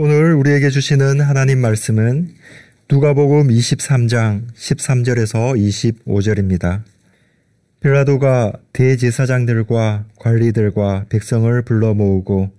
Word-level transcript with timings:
오늘 0.00 0.34
우리에게 0.34 0.70
주시는 0.70 1.20
하나님 1.20 1.58
말씀은 1.58 2.28
누가복음 2.88 3.48
23장 3.48 4.46
13절에서 4.54 5.58
25절입니다. 6.06 6.82
빌라도가 7.80 8.52
대제사장들과 8.72 10.04
관리들과 10.20 11.06
백성을 11.08 11.62
불러 11.62 11.94
모으고 11.94 12.52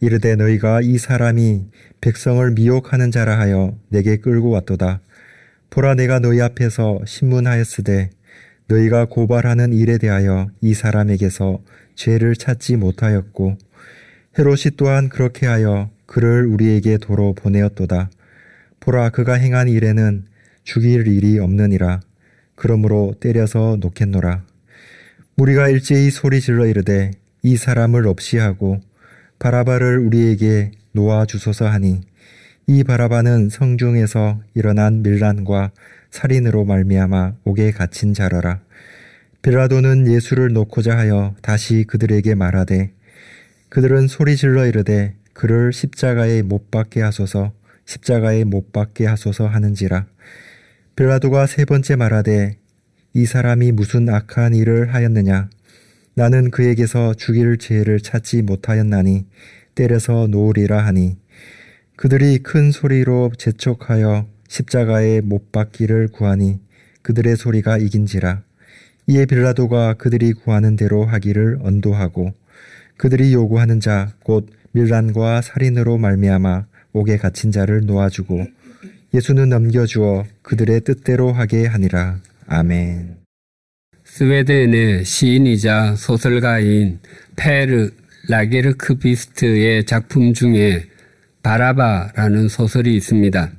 이르되 0.00 0.34
너희가 0.34 0.80
이 0.82 0.98
사람이 0.98 1.66
백성을 2.00 2.50
미혹하는 2.50 3.12
자라 3.12 3.38
하여 3.38 3.78
내게 3.88 4.16
끌고 4.16 4.50
왔도다. 4.50 5.02
보라 5.70 5.94
내가 5.94 6.18
너희 6.18 6.40
앞에서 6.40 6.98
신문하였으되 7.06 8.10
너희가 8.66 9.04
고발하는 9.04 9.72
일에 9.72 9.98
대하여 9.98 10.50
이 10.60 10.74
사람에게서 10.74 11.62
죄를 11.94 12.34
찾지 12.34 12.74
못하였고 12.74 13.56
헤롯이 14.36 14.72
또한 14.76 15.08
그렇게 15.08 15.46
하여 15.46 15.91
그를 16.12 16.44
우리에게 16.44 16.98
도로 16.98 17.32
보내었도다. 17.32 18.10
보라 18.80 19.08
그가 19.08 19.32
행한 19.32 19.68
일에는 19.68 20.26
죽일 20.62 21.08
일이 21.08 21.38
없느니라. 21.38 22.00
그러므로 22.54 23.14
때려서 23.18 23.78
놓겠노라. 23.80 24.44
우리가 25.38 25.70
일제히 25.70 26.10
소리 26.10 26.42
질러 26.42 26.66
이르되 26.66 27.12
이 27.40 27.56
사람을 27.56 28.06
없이 28.06 28.36
하고 28.36 28.78
바라바를 29.38 30.00
우리에게 30.00 30.72
놓아 30.92 31.24
주소서 31.24 31.66
하니 31.66 32.02
이 32.66 32.84
바라바는 32.84 33.48
성중에서 33.48 34.42
일어난 34.52 35.02
밀란과 35.02 35.70
살인으로 36.10 36.66
말미암아 36.66 37.36
옥에 37.44 37.70
갇힌 37.70 38.12
자라라. 38.12 38.60
빌라도는 39.40 40.12
예수를 40.12 40.52
놓고자 40.52 40.94
하여 40.94 41.34
다시 41.40 41.84
그들에게 41.84 42.34
말하되 42.34 42.92
그들은 43.70 44.08
소리 44.08 44.36
질러 44.36 44.66
이르되 44.66 45.14
그를 45.32 45.72
십자가에 45.72 46.42
못 46.42 46.70
박게 46.70 47.00
하소서 47.00 47.52
십자가에 47.86 48.44
못 48.44 48.72
박게 48.72 49.06
하소서 49.06 49.46
하는지라. 49.46 50.06
빌라도가 50.96 51.46
세 51.46 51.64
번째 51.64 51.96
말하되 51.96 52.58
이 53.14 53.26
사람이 53.26 53.72
무슨 53.72 54.08
악한 54.08 54.54
일을 54.54 54.94
하였느냐? 54.94 55.50
나는 56.14 56.50
그에게서 56.50 57.14
죽일 57.14 57.58
죄를 57.58 58.00
찾지 58.00 58.42
못하였나니 58.42 59.26
때려서 59.74 60.26
놓으리라 60.28 60.84
하니. 60.84 61.16
그들이 61.96 62.38
큰 62.38 62.70
소리로 62.70 63.32
재촉하여 63.38 64.26
십자가에 64.48 65.20
못 65.22 65.50
박기를 65.52 66.08
구하니 66.08 66.60
그들의 67.02 67.36
소리가 67.36 67.78
이긴지라. 67.78 68.42
이에 69.08 69.26
빌라도가 69.26 69.94
그들이 69.94 70.32
구하는 70.32 70.76
대로 70.76 71.04
하기를 71.04 71.58
언도하고 71.62 72.34
그들이 72.96 73.32
요구하는 73.32 73.80
자 73.80 74.12
곧 74.22 74.48
밀란과 74.72 75.42
살인으로 75.42 75.98
말미암아 75.98 76.66
옥에 76.92 77.16
갇힌 77.16 77.52
자를 77.52 77.82
놓아주고 77.86 78.46
예수는 79.14 79.48
넘겨주어 79.48 80.24
그들의 80.42 80.80
뜻대로 80.82 81.32
하게 81.32 81.66
하니라. 81.66 82.18
아멘. 82.46 83.16
스웨덴의 84.04 85.04
시인이자 85.04 85.96
소설가인 85.96 86.98
페르 87.36 87.90
라게르크 88.28 88.96
비스트의 88.96 89.84
작품 89.84 90.32
중에 90.32 90.84
바라바라는 91.42 92.48
소설이 92.48 92.94
있습니다. 92.96 93.52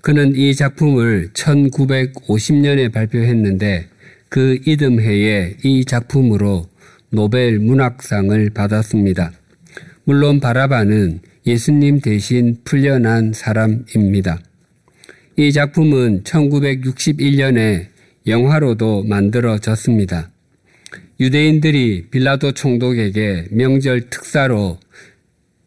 그는 0.00 0.34
이 0.34 0.54
작품을 0.54 1.30
1950년에 1.32 2.92
발표했는데 2.92 3.88
그 4.28 4.58
이듬해에 4.66 5.58
이 5.62 5.84
작품으로 5.84 6.66
노벨 7.10 7.58
문학상을 7.58 8.50
받았습니다. 8.50 9.32
물론 10.04 10.40
바라바는 10.40 11.20
예수님 11.46 12.00
대신 12.00 12.56
풀려난 12.64 13.32
사람입니다. 13.32 14.40
이 15.36 15.52
작품은 15.52 16.24
1961년에 16.24 17.86
영화로도 18.26 19.04
만들어졌습니다. 19.04 20.30
유대인들이 21.20 22.08
빌라도 22.10 22.50
총독에게 22.50 23.46
명절 23.52 24.10
특사로 24.10 24.80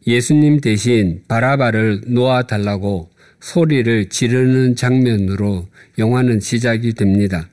예수님 0.05 0.59
대신 0.59 1.23
바라바를 1.29 2.01
놓아달라고 2.07 3.09
소리를 3.39 4.09
지르는 4.09 4.75
장면으로 4.75 5.67
영화는 5.97 6.41
시작이 6.41 6.93
됩니다. 6.93 7.49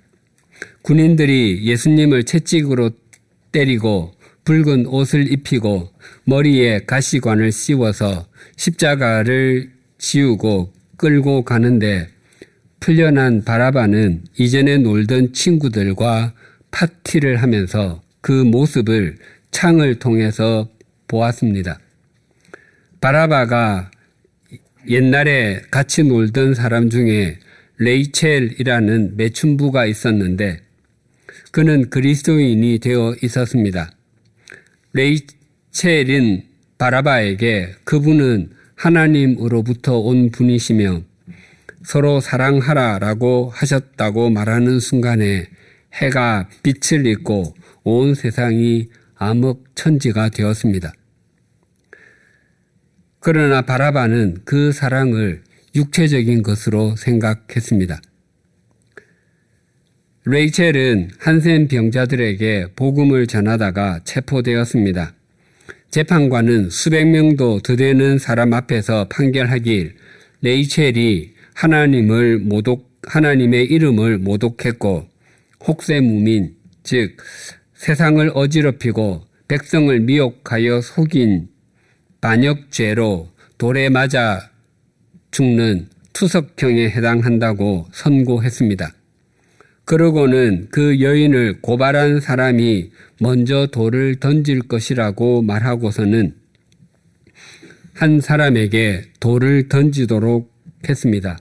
군인들이 0.82 1.64
예수님을 1.64 2.24
채찍으로 2.24 2.90
때리고 3.52 4.14
붉은 4.44 4.86
옷을 4.86 5.30
입히고 5.30 5.90
머리에 6.24 6.80
가시관을 6.86 7.52
씌워서 7.52 8.26
십자가를 8.56 9.70
지우고 9.98 10.72
끌고 10.96 11.44
가는데 11.44 12.08
풀려난 12.80 13.44
바라바는 13.44 14.24
이전에 14.38 14.78
놀던 14.78 15.32
친구들과 15.32 16.34
파티를 16.72 17.36
하면서 17.40 18.02
그 18.20 18.32
모습을 18.32 19.16
창을 19.52 20.00
통해서 20.00 20.68
보았습니다. 21.06 21.78
바라바가 23.00 23.90
옛날에 24.88 25.60
같이 25.70 26.02
놀던 26.02 26.54
사람 26.54 26.90
중에 26.90 27.38
레이첼이라는 27.78 29.16
매춘부가 29.16 29.86
있었는데 29.86 30.60
그는 31.52 31.90
그리스도인이 31.90 32.78
되어 32.80 33.14
있었습니다. 33.22 33.92
레이첼인 34.94 36.44
바라바에게 36.78 37.76
그분은 37.84 38.50
하나님으로부터 38.74 39.98
온 39.98 40.30
분이시며 40.30 41.02
서로 41.84 42.20
사랑하라라고 42.20 43.50
하셨다고 43.54 44.30
말하는 44.30 44.80
순간에 44.80 45.48
해가 45.94 46.48
빛을 46.62 47.06
잃고 47.06 47.54
온 47.84 48.14
세상이 48.14 48.88
암흑천지가 49.16 50.30
되었습니다. 50.30 50.92
그러나 53.20 53.62
바라바는 53.62 54.38
그 54.44 54.72
사랑을 54.72 55.42
육체적인 55.74 56.42
것으로 56.42 56.96
생각했습니다. 56.96 58.00
레이첼은 60.24 61.10
한센 61.18 61.66
병자들에게 61.66 62.66
복음을 62.76 63.26
전하다가 63.26 64.02
체포되었습니다. 64.04 65.14
재판관은 65.90 66.70
수백 66.70 67.06
명도 67.06 67.58
더 67.58 67.74
되는 67.74 68.18
사람 68.18 68.52
앞에서 68.52 69.08
판결하길 69.08 69.96
레이첼이 70.42 71.32
하나님을 71.54 72.38
모독, 72.38 72.88
하나님의 73.02 73.64
이름을 73.64 74.18
모독했고 74.18 75.08
혹세무민, 75.66 76.54
즉 76.84 77.16
세상을 77.74 78.30
어지럽히고 78.32 79.26
백성을 79.48 79.98
미혹하여 79.98 80.82
속인 80.82 81.48
반역죄로 82.20 83.28
돌에 83.58 83.88
맞아 83.88 84.50
죽는 85.32 85.88
투석형에 86.12 86.90
해당한다고 86.90 87.88
선고했습니다. 87.90 89.01
그러고는 89.84 90.68
그 90.70 91.00
여인을 91.00 91.60
고발한 91.60 92.20
사람이 92.20 92.90
먼저 93.20 93.66
돌을 93.66 94.16
던질 94.16 94.62
것이라고 94.62 95.42
말하고서는 95.42 96.34
한 97.94 98.20
사람에게 98.20 99.04
돌을 99.20 99.68
던지도록 99.68 100.52
했습니다. 100.88 101.38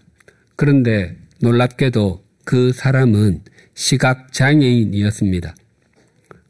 그런데 0.56 1.16
놀랍게도 1.41 2.24
그 2.44 2.72
사람은 2.74 3.41
시각장애인이었습니다. 3.74 5.56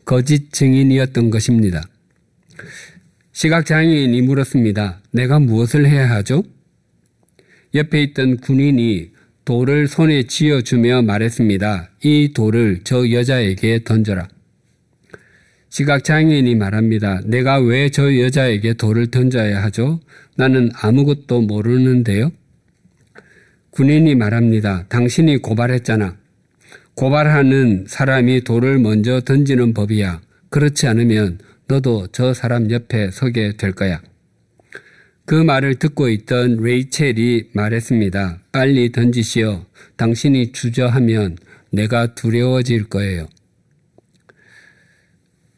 거짓 0.04 0.52
증인이었던 0.52 1.30
것입니다. 1.30 1.84
시각장애인이 3.32 4.22
물었습니다. 4.22 5.02
내가 5.12 5.40
무엇을 5.40 5.88
해야 5.88 6.10
하죠? 6.12 6.44
옆에 7.74 8.04
있던 8.04 8.38
군인이 8.38 9.12
돌을 9.52 9.90
손에 9.90 10.24
쥐어주며 10.24 11.02
말했습니다. 11.02 11.90
이 12.06 12.32
돌을 12.34 12.80
저 12.86 13.12
여자에게 13.12 13.84
던져라. 13.84 14.30
시각장애인이 15.68 16.56
말합니다. 16.56 17.20
내가 17.26 17.60
왜 17.60 17.90
저 17.90 18.18
여자에게 18.18 18.76
돌을 18.76 19.08
던져야 19.12 19.62
하죠? 19.64 20.00
나는 20.38 20.70
아무것도 20.74 21.42
모르는데요. 21.42 22.32
군인이 23.72 24.16
말합니다. 24.16 24.86
당신이 24.88 25.40
고발했잖아. 25.40 26.16
고발하는 26.96 27.88
사람이 27.90 28.46
돌을 28.46 28.80
먼저 28.80 29.20
던지는 29.20 29.74
법이야. 29.74 30.22
그렇지 30.50 30.88
않으면 30.88 31.40
너도 31.68 32.08
저 32.14 32.34
사람 32.34 32.72
옆에 32.72 33.12
서게 33.12 33.52
될 33.58 33.74
거야. 33.74 34.02
그 35.26 35.36
말을 35.36 35.76
듣고 35.76 36.10
있던 36.10 36.58
레이첼이 36.58 37.52
말했습니다. 37.54 38.40
빨리 38.52 38.92
던지시오. 38.92 39.66
당신이 39.96 40.52
주저하면 40.52 41.38
내가 41.72 42.16
두려워질 42.16 42.86
거예요. 42.86 43.28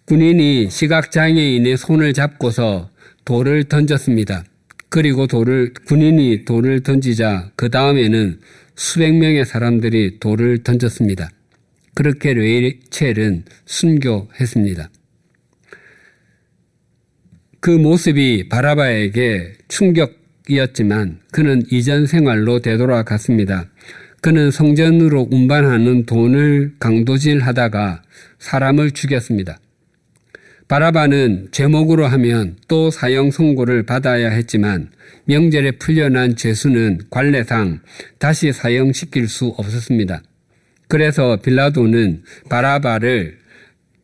군인이 0.06 0.70
시각장애인의 0.70 1.78
손을 1.78 2.14
잡고서 2.14 2.90
돌을 3.26 3.64
던졌습니다. 3.66 4.44
그리고 4.90 5.28
돌을 5.28 5.74
군인이 5.88 6.46
돌을 6.46 6.84
던지자 6.84 7.52
그 7.56 7.70
다음에는 7.70 8.40
수백 8.76 9.14
명의 9.14 9.46
사람들이 9.46 10.20
돌을 10.20 10.64
던졌습니다. 10.64 11.30
그렇게 11.96 12.34
레이첼은 12.34 13.46
순교했습니다. 13.66 14.90
그 17.64 17.70
모습이 17.70 18.50
바라바에게 18.50 19.54
충격이었지만 19.70 21.20
그는 21.32 21.64
이전 21.72 22.06
생활로 22.06 22.60
되돌아갔습니다. 22.60 23.70
그는 24.20 24.52
성전으로 24.52 25.30
운반하는 25.32 26.06
돈을 26.06 26.74
강도질 26.78 27.40
하다가 27.40 28.02
사람을 28.40 28.92
죽였습니다. 28.92 29.60
바라바는 30.68 31.52
제목으로 31.52 32.06
하면 32.06 32.58
또 32.68 32.92
사형 32.92 33.32
선고를 33.32 33.84
받아야 33.84 34.30
했지만 34.30 34.90
명절에 35.24 35.78
풀려난 35.78 36.36
죄수는 36.36 37.04
관례상 37.10 37.80
다시 38.20 38.52
사형시킬 38.52 39.30
수 39.30 39.56
없었습니다. 39.58 40.22
그래서 40.90 41.38
빌라도는 41.38 42.24
바라바를 42.50 43.38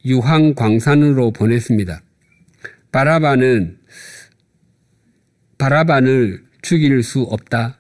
유황 0.05 0.53
광산으로 0.53 1.31
보냈습니다. 1.31 2.03
바라바는 2.91 3.77
바라바를 5.57 6.43
죽일 6.61 7.03
수 7.03 7.21
없다. 7.21 7.77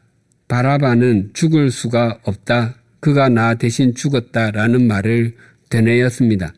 바라바는 0.47 1.31
죽을 1.33 1.71
수가 1.71 2.19
없다. 2.23 2.75
그가 2.99 3.29
나 3.29 3.55
대신 3.55 3.95
죽었다라는 3.95 4.87
말을 4.87 5.35
되뇌었습니다. 5.69 6.53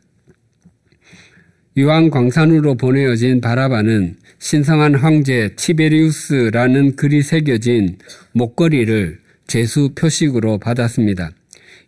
유황 1.78 2.10
광산으로 2.10 2.76
보내어진 2.76 3.40
바라바는 3.40 4.18
신성한 4.40 4.96
황제 4.96 5.54
티베리우스라는 5.56 6.96
글이 6.96 7.22
새겨진 7.22 8.00
목걸이를 8.34 9.20
제수 9.48 9.92
표식으로 9.96 10.58
받았습니다. 10.58 11.32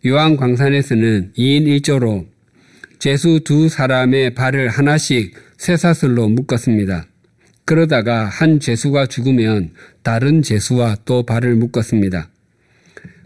유황 0.04 0.36
광산에서는 0.36 1.32
2인 1.36 1.80
1조로 1.80 2.26
제수 2.98 3.40
두 3.44 3.68
사람의 3.68 4.34
발을 4.34 4.68
하나씩 4.68 5.34
쇠사슬로 5.64 6.28
묶었습니다. 6.28 7.06
그러다가 7.64 8.26
한 8.26 8.60
제수가 8.60 9.06
죽으면 9.06 9.70
다른 10.02 10.42
제수와 10.42 10.98
또 11.06 11.22
발을 11.22 11.54
묶었습니다. 11.54 12.28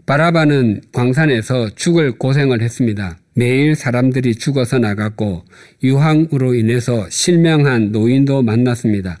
바라바는 0.05 0.83
광산에서 0.93 1.71
죽을 1.75 2.17
고생을 2.17 2.61
했습니다. 2.61 3.17
매일 3.35 3.75
사람들이 3.75 4.35
죽어서 4.35 4.79
나갔고 4.79 5.43
유황으로 5.83 6.55
인해서 6.55 7.09
실명한 7.09 7.91
노인도 7.91 8.41
만났습니다. 8.41 9.19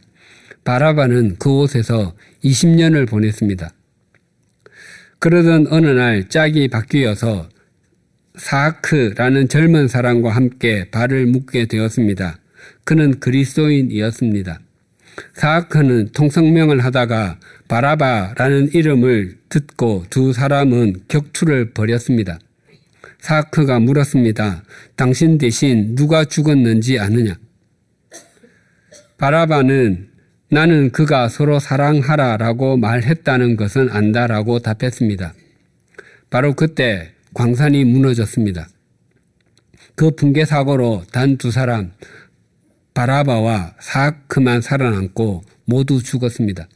바라바는 0.63 1.39
그곳에서 1.39 2.15
20년을 2.45 3.05
보냈습니다. 3.05 3.69
그러던 5.19 5.67
어느 5.71 5.87
날 5.87 6.29
짝이 6.29 6.69
바뀌어서 6.69 7.49
사크라는 8.37 9.49
젊은 9.49 9.89
사람과 9.89 10.29
함께 10.29 10.89
발을 10.89 11.25
묶게 11.25 11.65
되었습니다. 11.65 12.39
그는 12.83 13.19
그리스도인이었습니다. 13.19 14.59
사아크는 15.33 16.09
통성명을 16.13 16.83
하다가 16.83 17.39
바라바라는 17.67 18.73
이름을 18.73 19.37
듣고 19.49 20.05
두 20.09 20.33
사람은 20.33 21.03
격투를 21.07 21.71
벌였습니다. 21.71 22.39
사아크가 23.19 23.79
물었습니다. 23.79 24.63
당신 24.95 25.37
대신 25.37 25.95
누가 25.95 26.23
죽었는지 26.25 26.99
아느냐? 26.99 27.35
바라바는 29.17 30.09
나는 30.51 30.91
그가 30.91 31.27
서로 31.29 31.59
사랑하라 31.59 32.37
라고 32.37 32.77
말했다는 32.77 33.55
것은 33.57 33.89
안다 33.91 34.25
라고 34.25 34.59
답했습니다. 34.59 35.33
바로 36.29 36.53
그때 36.53 37.11
광산이 37.33 37.83
무너졌습니다. 37.85 38.67
그 39.95 40.11
붕괴 40.11 40.45
사고로 40.45 41.03
단 41.11 41.37
두 41.37 41.51
사람, 41.51 41.91
바라바와 42.99 43.75
사크만 43.79 44.59
살아남고 44.59 45.43
모두 45.63 46.03
죽었습니다. 46.03 46.67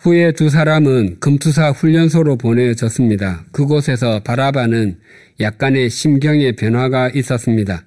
후에 0.00 0.32
두 0.32 0.50
사람은 0.50 1.16
금투사 1.18 1.70
훈련소로 1.70 2.36
보내졌습니다. 2.36 3.46
그곳에서 3.52 4.20
바라바는 4.20 4.98
약간의 5.40 5.88
심경의 5.88 6.56
변화가 6.56 7.08
있었습니다. 7.14 7.86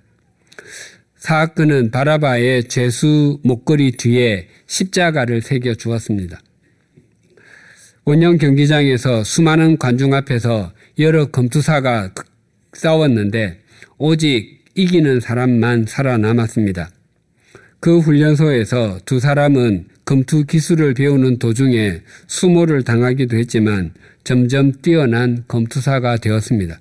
사악근은 1.18 1.91
바라바의 1.91 2.63
죄수 2.69 3.39
목걸이 3.44 3.92
뒤에 3.92 4.47
십자가를 4.65 5.44
새겨 5.44 5.75
주었습니다. 5.75 6.42
원형 8.06 8.39
경기장에서 8.39 9.24
수많은 9.24 9.77
관중 9.77 10.15
앞에서 10.15 10.74
여러 10.97 11.27
검투사가 11.27 12.15
싸웠는데 12.74 13.59
오직 14.00 14.58
이기는 14.80 15.20
사람만 15.20 15.88
살아남았습니다. 15.90 16.90
그 17.81 18.00
훈련소에서 18.00 19.00
두 19.04 19.20
사람은 19.20 19.88
검투 20.06 20.46
기술을 20.46 20.94
배우는 20.94 21.38
도중에 21.38 22.02
수모를 22.28 22.84
당하기도 22.84 23.36
했지만 23.36 23.92
점점 24.24 24.72
뛰어난 24.81 25.44
검투사가 25.50 26.16
되었습니다. 26.18 26.80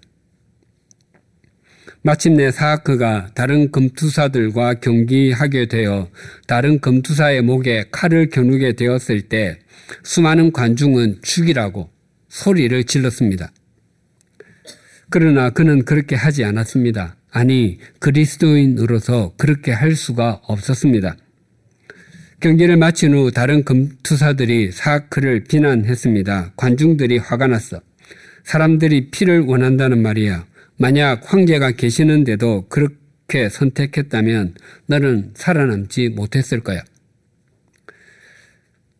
마침내 2.03 2.53
사하크가 2.53 3.31
다른 3.35 3.73
검투사들과 3.73 4.75
경기하게 4.75 5.67
되어 5.67 6.09
다른 6.47 6.81
검투사의 6.81 7.43
목에 7.43 7.87
칼을 7.91 8.29
겨누게 8.31 8.75
되었을 8.75 9.23
때 9.23 9.59
수많은 10.05 10.53
관중은 10.53 11.19
죽이라고 11.23 11.91
소리를 12.29 12.85
질렀습니다. 12.85 13.51
그러나 15.11 15.51
그는 15.51 15.85
그렇게 15.85 16.15
하지 16.15 16.45
않았습니다. 16.45 17.18
아니 17.31 17.79
그리스도인으로서 17.99 19.35
그렇게 19.37 19.73
할 19.73 19.95
수가 19.95 20.41
없었습니다. 20.45 21.17
경기를 22.41 22.77
마친 22.77 23.15
후 23.15 23.33
다른 23.33 23.65
금투사들이 23.65 24.71
사크를 24.71 25.45
비난했습니다. 25.45 26.53
관중들이 26.57 27.19
화가 27.19 27.49
났어. 27.49 27.81
사람들이 28.45 29.11
피를 29.11 29.41
원한다는 29.41 30.01
말이야. 30.01 30.47
만약 30.79 31.23
황제가 31.25 31.73
계시는데도 31.73 32.69
그렇게 32.69 33.49
선택했다면 33.49 34.55
너는 34.87 35.33
살아남지 35.35 36.11
못했을 36.11 36.61
거야. 36.61 36.83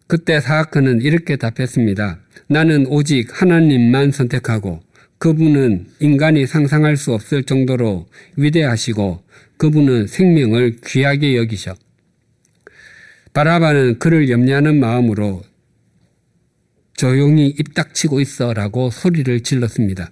그때 0.09 0.41
사하크는 0.41 1.03
이렇게 1.03 1.37
답했습니다. 1.37 2.19
나는 2.49 2.87
오직 2.89 3.41
하나님만 3.41 4.11
선택하고 4.11 4.81
그분은 5.19 5.87
인간이 6.01 6.47
상상할 6.47 6.97
수 6.97 7.13
없을 7.13 7.43
정도로 7.43 8.07
위대하시고 8.37 9.23
그분은 9.57 10.07
생명을 10.07 10.77
귀하게 10.87 11.37
여기셔. 11.37 11.75
바라바는 13.33 13.99
그를 13.99 14.31
염려하는 14.31 14.81
마음으로 14.81 15.43
조용히 16.97 17.49
입 17.49 17.75
닥치고 17.75 18.21
있어 18.21 18.53
라고 18.53 18.91
소리를 18.91 19.41
질렀습니다. 19.43 20.11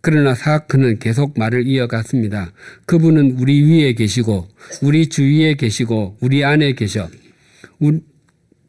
그러나 0.00 0.34
사크는 0.34 0.98
계속 0.98 1.38
말을 1.38 1.66
이어갔습니다. 1.66 2.52
그분은 2.86 3.38
우리 3.40 3.60
위에 3.62 3.92
계시고, 3.94 4.48
우리 4.80 5.08
주위에 5.08 5.54
계시고, 5.54 6.18
우리 6.20 6.44
안에 6.44 6.74
계셔. 6.74 7.08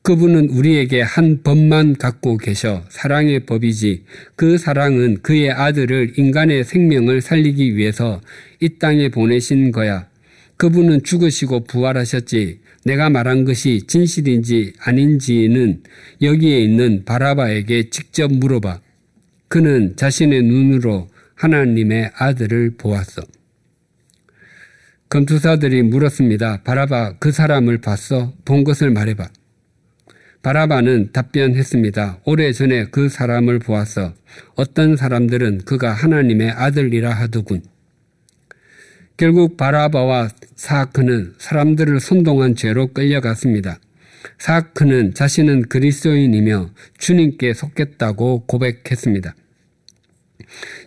그분은 0.08 0.52
우리에게 0.52 1.02
한 1.02 1.42
법만 1.44 1.98
갖고 1.98 2.38
계셔 2.38 2.82
사랑의 2.88 3.42
법이지 3.46 4.06
그 4.38 4.58
사랑은 4.58 5.18
그의 5.22 5.52
아들을 5.52 6.14
인간의 6.16 6.64
생명을 6.64 7.20
살리기 7.20 7.76
위해서 7.76 8.22
이 8.62 8.70
땅에 8.80 9.10
보내신 9.10 9.74
거야. 9.74 10.08
그분은 10.56 11.04
죽으시고 11.04 11.66
부활하셨지. 11.66 12.62
내가 12.86 13.10
말한 13.10 13.44
것이 13.44 13.82
진실인지 13.86 14.76
아닌지는 14.80 15.84
여기에 16.22 16.62
있는 16.62 17.04
바라바에게 17.04 17.90
직접 17.90 18.32
물어봐. 18.32 18.80
그는 19.50 19.98
자신의 19.98 20.42
눈으로 20.42 21.10
하나님의 21.36 22.12
아들을 22.16 22.76
보았어. 22.78 23.24
검투사들이 25.10 25.84
물었습니다. 25.84 26.64
바라바 26.64 27.18
그 27.20 27.34
사람을 27.34 27.80
봤어? 27.80 28.32
본 28.46 28.64
것을 28.64 28.90
말해봐. 28.90 29.28
바라바는 30.42 31.12
답변했습니다. 31.12 32.22
오래전에 32.26 32.86
그 32.86 33.10
사람을 33.10 33.60
보았어. 33.60 34.14
어떤 34.56 34.96
사람들은 34.96 35.66
그가 35.66 35.92
하나님의 35.92 36.52
아들이라 36.52 37.12
하더군. 37.12 37.64
결국 39.18 39.58
바라바와 39.58 40.30
사크는 40.56 41.34
사람들을 41.40 42.00
선동한 42.00 42.56
죄로 42.56 42.88
끌려갔습니다. 42.94 43.80
사크는 44.38 45.16
자신은 45.16 45.64
그리스도인이며 45.70 46.70
주님께 46.98 47.54
속겠다고 47.54 48.46
고백했습니다. 48.46 49.36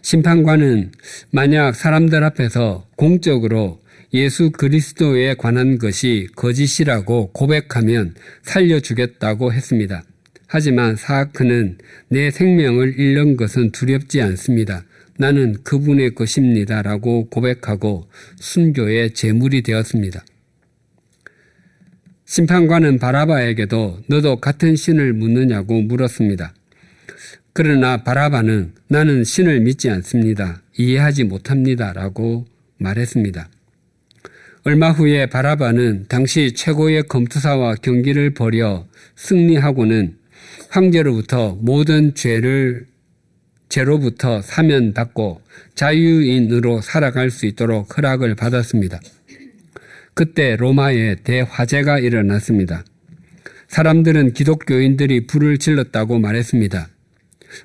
심판관은 0.02 0.92
만약 1.32 1.74
사람들 1.74 2.22
앞에서 2.24 2.86
공적으로 2.96 3.80
예수 4.12 4.50
그리스도에 4.50 5.34
관한 5.34 5.78
것이 5.78 6.26
거짓이라고 6.34 7.30
고백하면 7.32 8.14
살려주겠다고 8.42 9.52
했습니다. 9.52 10.02
하지만 10.46 10.96
사크는 10.96 11.78
내 12.08 12.30
생명을 12.30 12.98
잃는 12.98 13.36
것은 13.36 13.70
두렵지 13.70 14.20
않습니다. 14.22 14.84
나는 15.16 15.54
그분의 15.62 16.14
것입니다. 16.14 16.82
라고 16.82 17.28
고백하고 17.28 18.08
순교의 18.40 19.14
제물이 19.14 19.62
되었습니다. 19.62 20.24
심판관은 22.24 22.98
바라바에게도 22.98 24.00
너도 24.08 24.40
같은 24.40 24.76
신을 24.76 25.12
묻느냐고 25.12 25.82
물었습니다. 25.82 26.54
그러나 27.52 28.02
바라바는 28.02 28.72
나는 28.88 29.22
신을 29.24 29.60
믿지 29.60 29.90
않습니다. 29.90 30.62
이해하지 30.76 31.24
못합니다. 31.24 31.92
라고 31.92 32.46
말했습니다. 32.78 33.50
얼마 34.62 34.90
후에 34.90 35.24
바라바는 35.24 36.04
당시 36.08 36.52
최고의 36.52 37.04
검투사와 37.04 37.76
경기를 37.76 38.34
벌여 38.34 38.86
승리하고는 39.16 40.18
황제로부터 40.68 41.56
모든 41.62 42.14
죄를 42.14 42.86
죄로부터 43.70 44.42
사면받고 44.42 45.40
자유인으로 45.74 46.82
살아갈 46.82 47.30
수 47.30 47.46
있도록 47.46 47.96
허락을 47.96 48.34
받았습니다. 48.34 49.00
그때 50.12 50.56
로마에 50.56 51.16
대화재가 51.24 52.00
일어났습니다. 52.00 52.84
사람들은 53.68 54.34
기독교인들이 54.34 55.26
불을 55.26 55.56
질렀다고 55.56 56.18
말했습니다. 56.18 56.88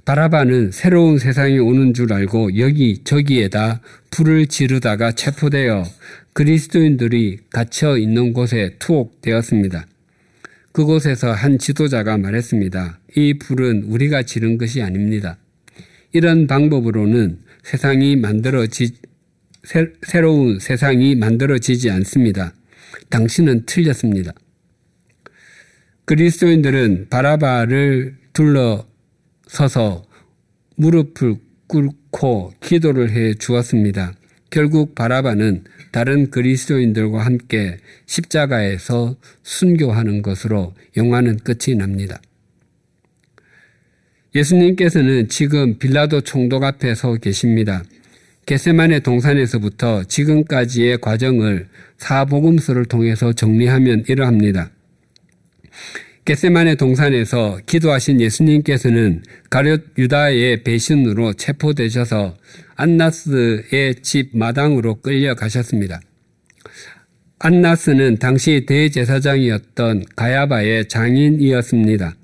바라바는 0.06 0.72
새로운 0.72 1.18
세상이 1.18 1.60
오는 1.60 1.94
줄 1.94 2.14
알고 2.14 2.58
여기 2.58 3.04
저기에다 3.04 3.82
불을 4.12 4.48
지르다가 4.48 5.12
체포되어 5.12 5.84
그리스도인들이 6.36 7.38
갇혀 7.50 7.98
있는 7.98 8.34
곳에 8.34 8.75
투옥되었습니다. 8.80 9.88
그곳에서 10.74 11.32
한 11.32 11.58
지도자가 11.58 12.18
말했습니다. 12.18 13.00
이 13.15 13.36
불은 13.39 13.84
우리가 13.84 14.24
지른 14.24 14.58
것이 14.58 14.82
아닙니다. 14.82 15.38
이런 16.12 16.46
방법으로는 16.46 17.39
세상이 17.63 18.18
만들어지, 18.18 18.98
새, 19.63 19.94
새로운 20.06 20.60
세상이 20.60 21.15
만들어지지 21.15 21.89
않습니다. 21.89 22.54
당신은 23.10 23.65
틀렸습니다. 23.65 24.34
그리스도인들은 26.04 27.08
바라바를 27.10 28.18
둘러서서 28.34 30.06
무릎을 30.75 31.38
꿇고 31.68 32.56
기도를 32.60 33.12
해 33.12 33.36
주었습니다. 33.36 34.15
결국 34.50 34.96
바라바는 34.96 35.63
다른 35.96 36.30
그리스도인들과 36.30 37.25
함께 37.25 37.78
십자가에서 38.06 39.16
순교하는 39.44 40.24
것으로 40.24 40.74
영화는 40.98 41.38
끝이 41.38 41.78
납니다. 41.78 42.20
예수님께서는 44.36 45.30
지금 45.30 45.80
빌라도 45.80 46.20
총독 46.20 46.66
앞에 46.66 46.96
서 46.96 47.16
계십니다. 47.16 47.82
게세만의 48.46 49.04
동산에서부터 49.04 50.04
지금까지의 50.04 51.00
과정을 51.00 51.70
사복음서를 51.98 52.84
통해서 52.88 53.32
정리하면 53.32 54.04
이러합니다. 54.10 54.72
게세만의 56.25 56.77
동산에서 56.77 57.60
기도하신 57.67 58.20
예수님께서는 58.20 59.22
가룟 59.51 59.84
유다의 59.96 60.63
배신으로 60.63 61.34
체포되셔서 61.34 62.36
안나스의 62.75 63.96
집 64.01 64.36
마당으로 64.36 65.01
끌려가셨습니다. 65.01 66.01
안나스는 67.38 68.17
당시 68.17 68.65
대제사장이었던 68.67 70.05
가야바의 70.15 70.88
장인이었습니다. 70.88 72.15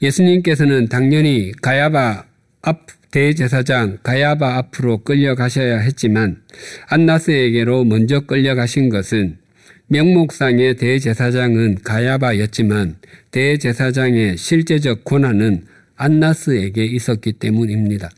예수님께서는 0.00 0.88
당연히 0.88 1.52
가야바 1.60 2.24
앞 2.62 2.86
대제사장 3.10 3.98
가야바 4.02 4.56
앞으로 4.56 5.04
끌려가셔야 5.04 5.80
했지만 5.80 6.40
안나스에게로 6.88 7.84
먼저 7.84 8.20
끌려가신 8.20 8.88
것은 8.88 9.36
명목상의 9.88 10.76
대제사장은 10.76 11.78
가야바였지만 11.84 12.96
대제사장의 13.30 14.36
실제적 14.36 15.04
권한은 15.04 15.66
안나스에게 15.96 16.84
있었기 16.84 17.34
때문입니다. 17.34 18.10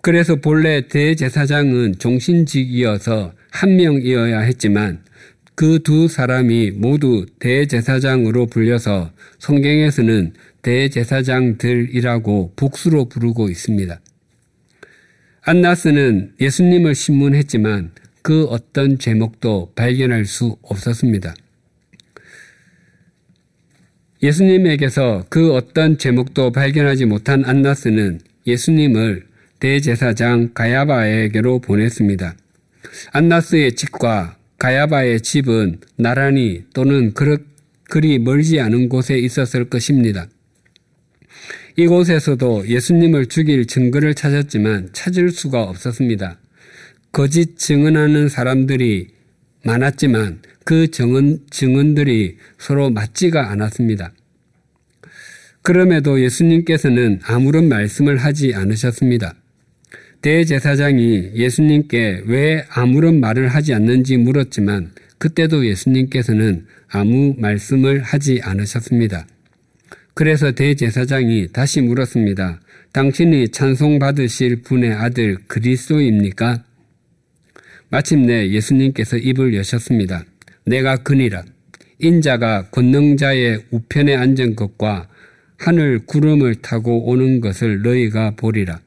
그래서 0.00 0.36
본래 0.36 0.88
대제사장은 0.88 1.98
종신직이어서 1.98 3.32
한 3.50 3.76
명이어야 3.76 4.40
했지만 4.40 5.02
그 5.54 5.78
두 5.82 6.08
사람이 6.08 6.72
모두 6.72 7.26
대제사장으로 7.38 8.46
불려서 8.46 9.12
성경에서는 9.38 10.32
대제사장들이라고 10.62 12.54
복수로 12.56 13.08
부르고 13.08 13.48
있습니다. 13.48 14.00
안나스는 15.42 16.34
예수님을 16.40 16.94
신문했지만 16.94 17.90
그 18.22 18.44
어떤 18.44 18.98
제목도 18.98 19.72
발견할 19.74 20.24
수 20.24 20.56
없었습니다. 20.62 21.34
예수님에게서 24.22 25.26
그 25.28 25.52
어떤 25.52 25.98
제목도 25.98 26.52
발견하지 26.52 27.06
못한 27.06 27.44
안나스는 27.44 28.20
예수님을 28.46 29.26
대제사장 29.58 30.52
가야바에게로 30.54 31.58
보냈습니다. 31.58 32.36
안나스의 33.12 33.74
집과 33.74 34.36
가야바의 34.58 35.22
집은 35.22 35.80
나란히 35.96 36.64
또는 36.72 37.14
그리 37.14 38.18
멀지 38.20 38.60
않은 38.60 38.88
곳에 38.88 39.18
있었을 39.18 39.68
것입니다. 39.68 40.28
이곳에서도 41.76 42.68
예수님을 42.68 43.26
죽일 43.26 43.66
증거를 43.66 44.14
찾았지만 44.14 44.90
찾을 44.92 45.30
수가 45.30 45.64
없었습니다. 45.64 46.38
거짓 47.12 47.58
증언하는 47.58 48.30
사람들이 48.30 49.08
많았지만 49.64 50.40
그 50.64 50.90
증언, 50.90 51.40
증언들이 51.50 52.38
서로 52.58 52.88
맞지가 52.88 53.50
않았습니다. 53.50 54.12
그럼에도 55.60 56.20
예수님께서는 56.22 57.20
아무런 57.24 57.68
말씀을 57.68 58.16
하지 58.16 58.54
않으셨습니다. 58.54 59.34
대제사장이 60.22 61.32
예수님께 61.34 62.22
왜 62.26 62.64
아무런 62.70 63.20
말을 63.20 63.48
하지 63.48 63.74
않는지 63.74 64.16
물었지만 64.16 64.92
그때도 65.18 65.66
예수님께서는 65.66 66.66
아무 66.88 67.34
말씀을 67.36 68.02
하지 68.02 68.40
않으셨습니다. 68.42 69.26
그래서 70.14 70.52
대제사장이 70.52 71.48
다시 71.52 71.82
물었습니다. 71.82 72.60
당신이 72.92 73.48
찬송받으실 73.48 74.62
분의 74.62 74.92
아들 74.92 75.36
그리스도입니까? 75.46 76.64
마침내 77.92 78.48
예수님께서 78.48 79.18
입을 79.18 79.54
여셨습니다. 79.54 80.24
내가 80.64 80.96
그니라. 80.96 81.44
인자가 81.98 82.70
권능자의 82.70 83.66
우편에 83.70 84.16
앉은 84.16 84.56
것과 84.56 85.10
하늘 85.58 86.06
구름을 86.06 86.54
타고 86.62 87.04
오는 87.04 87.42
것을 87.42 87.82
너희가 87.82 88.30
보리라. 88.30 88.80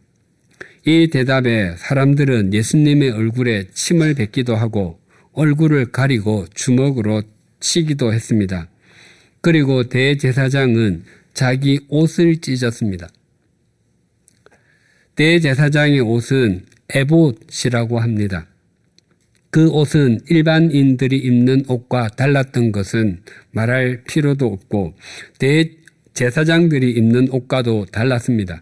이 0.87 1.07
대답에 1.11 1.75
사람들은 1.77 2.51
예수님의 2.55 3.11
얼굴에 3.11 3.67
침을 3.75 4.15
뱉기도 4.15 4.55
하고 4.55 4.99
얼굴을 5.33 5.91
가리고 5.91 6.47
주먹으로 6.55 7.21
치기도 7.59 8.11
했습니다. 8.11 8.69
그리고 9.41 9.83
대제사장은 9.83 11.03
자기 11.35 11.79
옷을 11.89 12.37
찢었습니다. 12.37 13.09
대제사장의 15.15 15.99
옷은 15.99 16.65
에봇이라고 16.89 17.99
합니다. 17.99 18.47
그 19.49 19.69
옷은 19.69 20.19
일반인들이 20.29 21.17
입는 21.17 21.65
옷과 21.67 22.09
달랐던 22.09 22.71
것은 22.71 23.21
말할 23.51 24.03
필요도 24.05 24.45
없고 24.45 24.95
대제사장들이 25.39 26.91
입는 26.91 27.29
옷과도 27.29 27.85
달랐습니다. 27.85 28.61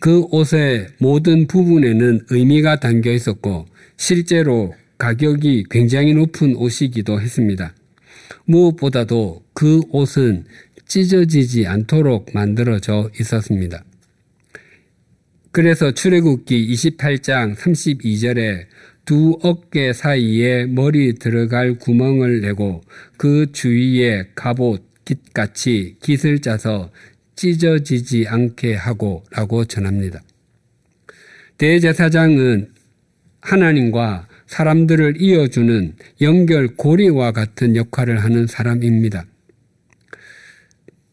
그 0.00 0.20
옷의 0.30 0.88
모든 0.98 1.46
부분에는 1.46 2.26
의미가 2.30 2.80
담겨 2.80 3.12
있었고 3.12 3.66
실제로 3.96 4.74
가격이 4.96 5.64
굉장히 5.70 6.14
높은 6.14 6.56
옷이기도 6.56 7.20
했습니다. 7.20 7.74
무엇보다도 8.44 9.44
그 9.54 9.80
옷은 9.90 10.44
찢어지지 10.86 11.66
않도록 11.66 12.30
만들어져 12.32 13.10
있었습니다. 13.20 13.84
그래서 15.50 15.90
출애굽기 15.90 16.72
28장 16.72 17.54
32절에 17.56 18.66
두 19.08 19.38
어깨 19.40 19.94
사이에 19.94 20.66
머리 20.66 21.14
들어갈 21.14 21.78
구멍을 21.78 22.42
내고 22.42 22.82
그 23.16 23.50
주위에 23.52 24.24
갑옷 24.34 24.82
깃같이 25.06 25.96
깃을 26.02 26.40
짜서 26.40 26.90
찢어지지 27.34 28.26
않게 28.28 28.74
하고 28.74 29.24
라고 29.30 29.64
전합니다. 29.64 30.20
대제사장은 31.56 32.68
하나님과 33.40 34.28
사람들을 34.46 35.22
이어주는 35.22 35.94
연결 36.20 36.76
고리와 36.76 37.32
같은 37.32 37.76
역할을 37.76 38.22
하는 38.22 38.46
사람입니다. 38.46 39.24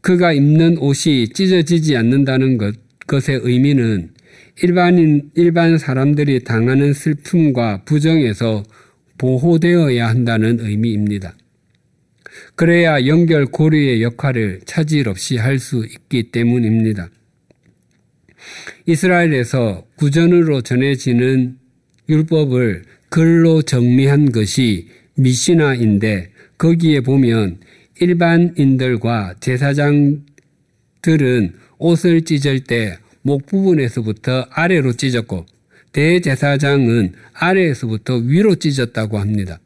그가 0.01 0.33
입는 0.33 0.79
옷이 0.79 1.29
찢어지지 1.29 1.95
않는다는 1.95 2.57
것, 2.57 2.75
것의 3.07 3.39
의미는 3.41 4.14
일반인, 4.61 5.31
일반 5.35 5.77
사람들이 5.77 6.43
당하는 6.43 6.93
슬픔과 6.93 7.83
부정에서 7.83 8.63
보호되어야 9.17 10.07
한다는 10.07 10.59
의미입니다. 10.59 11.35
그래야 12.55 13.05
연결 13.05 13.45
고리의 13.45 14.01
역할을 14.01 14.61
차질 14.65 15.09
없이 15.09 15.37
할 15.37 15.59
수 15.59 15.85
있기 15.85 16.31
때문입니다. 16.31 17.09
이스라엘에서 18.85 19.85
구전으로 19.95 20.61
전해지는 20.61 21.57
율법을 22.07 22.83
글로 23.09 23.61
정리한 23.61 24.31
것이 24.31 24.87
미시나인데 25.15 26.31
거기에 26.57 27.01
보면 27.01 27.59
일반인들과 27.99 29.35
제사장들은 29.39 30.23
옷을 31.77 32.21
찢을 32.21 32.61
때 32.61 32.97
목 33.25 33.47
부분에서부터 33.47 34.45
아래로 34.51 34.93
찢었고 34.93 35.47
대제사장은 35.93 37.13
아래에서부터 37.33 38.17
위로 38.17 38.53
찢었다고 38.53 39.17
합니다. 39.17 39.59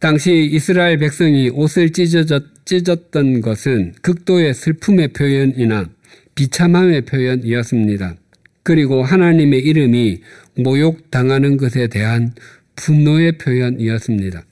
당시 0.00 0.46
이스라엘 0.52 0.98
백성이 0.98 1.48
옷을 1.48 1.92
찢었던 1.92 3.40
것은 3.40 3.94
극도의 4.02 4.52
슬픔의 4.52 5.08
표현이나 5.14 5.88
비참함의 6.34 7.06
표현이었습니다. 7.06 8.16
그리고 8.62 9.02
하나님의 9.02 9.60
이름이 9.60 10.20
모욕당하는 10.56 11.56
것에 11.56 11.86
대한 11.86 12.34
분노의 12.76 13.38
표현이었습니다. 13.38 14.44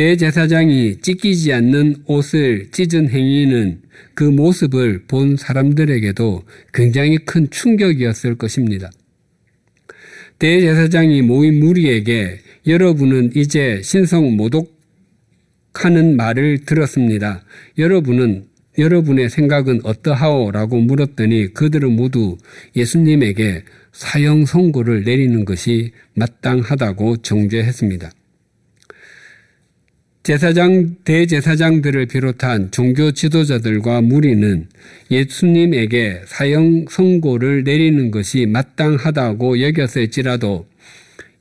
대제사장이 0.00 1.02
찢기지 1.02 1.52
않는 1.52 2.04
옷을 2.06 2.70
찢은 2.70 3.10
행위는 3.10 3.82
그 4.14 4.24
모습을 4.24 5.02
본 5.06 5.36
사람들에게도 5.36 6.42
굉장히 6.72 7.18
큰 7.18 7.50
충격이었을 7.50 8.36
것입니다. 8.36 8.90
대제사장이 10.38 11.20
모인 11.20 11.60
무리에게 11.60 12.38
여러분은 12.66 13.32
이제 13.36 13.82
신성 13.84 14.38
모독하는 14.38 16.16
말을 16.16 16.64
들었습니다. 16.64 17.44
여러분은 17.76 18.46
여러분의 18.78 19.28
생각은 19.28 19.80
어떠하오? 19.84 20.50
라고 20.52 20.80
물었더니 20.80 21.52
그들은 21.52 21.94
모두 21.94 22.38
예수님에게 22.74 23.64
사형 23.92 24.46
선고를 24.46 25.04
내리는 25.04 25.44
것이 25.44 25.92
마땅하다고 26.14 27.18
정죄했습니다. 27.18 28.10
제사장, 30.30 30.94
대제사장들을 31.02 32.06
비롯한 32.06 32.70
종교 32.70 33.10
지도자들과 33.10 34.00
무리는 34.00 34.68
예수님에게 35.10 36.20
사형 36.24 36.84
선고를 36.88 37.64
내리는 37.64 38.12
것이 38.12 38.46
마땅하다고 38.46 39.60
여겼을지라도 39.60 40.68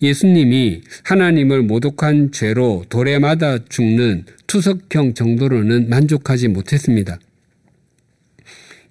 예수님이 0.02 0.82
하나님을 1.04 1.62
모독한 1.62 2.32
죄로 2.32 2.84
돌에 2.90 3.20
맞아 3.20 3.60
죽는 3.70 4.26
투석형 4.48 5.14
정도로는 5.14 5.88
만족하지 5.88 6.48
못했습니다. 6.48 7.20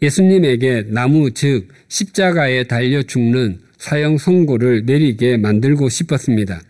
예수님에게 0.01 0.85
나무 0.91 1.33
즉 1.33 1.67
십자가에 1.89 2.63
달려 2.69 3.03
죽는 3.03 3.59
사형 3.79 4.19
선고를 4.19 4.85
내리게 4.87 5.39
만들고 5.39 5.89
싶었습니다. 5.89 6.63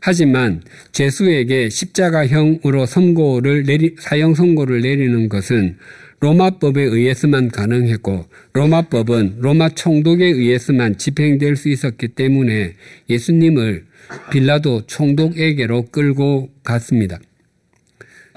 하지만 0.00 0.62
죄수에게 0.92 1.70
십자가형으로 1.70 2.86
선고를 2.86 3.64
내리, 3.64 3.94
사형 3.98 4.34
선고를 4.34 4.80
내리는 4.80 5.28
것은 5.28 5.76
로마법에 6.20 6.82
의해서만 6.82 7.48
가능했고 7.50 8.26
로마법은 8.54 9.36
로마 9.40 9.68
총독에 9.68 10.24
의해서만 10.24 10.96
집행될 10.96 11.56
수 11.56 11.68
있었기 11.68 12.08
때문에 12.08 12.74
예수님을 13.10 13.84
빌라도 14.30 14.86
총독에게로 14.86 15.86
끌고 15.92 16.50
갔습니다. 16.64 17.18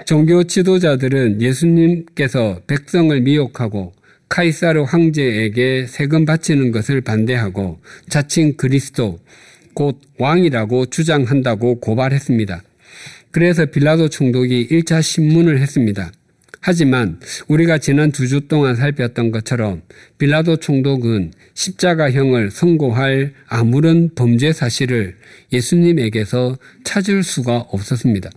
종교 0.06 0.44
지도자들은 0.44 1.40
예수님께서 1.40 2.62
백성을 2.66 3.18
미혹하고 3.20 3.92
카이사르 4.28 4.82
황제에게 4.82 5.86
세금 5.88 6.24
바치는 6.24 6.70
것을 6.70 7.00
반대하고 7.00 7.80
자칭 8.08 8.56
그리스도 8.56 9.18
곧 9.80 9.98
왕이라고 10.18 10.90
주장한다고 10.90 11.80
고발했습니다. 11.80 12.62
그래서 13.30 13.64
빌라도 13.64 14.10
총독이 14.10 14.68
1차 14.70 15.00
신문을 15.00 15.58
했습니다. 15.58 16.12
하지만 16.60 17.18
우리가 17.48 17.78
지난 17.78 18.12
두 18.12 18.26
주 18.28 18.46
동안 18.46 18.76
살폈던 18.76 19.30
것처럼 19.30 19.80
빌라도 20.18 20.58
총독은 20.58 21.32
십자가형을 21.54 22.50
선고할 22.50 23.32
아무런 23.46 24.10
범죄 24.14 24.52
사실을 24.52 25.16
예수님에게서 25.50 26.58
찾을 26.84 27.22
수가 27.22 27.60
없었습니다. 27.70 28.28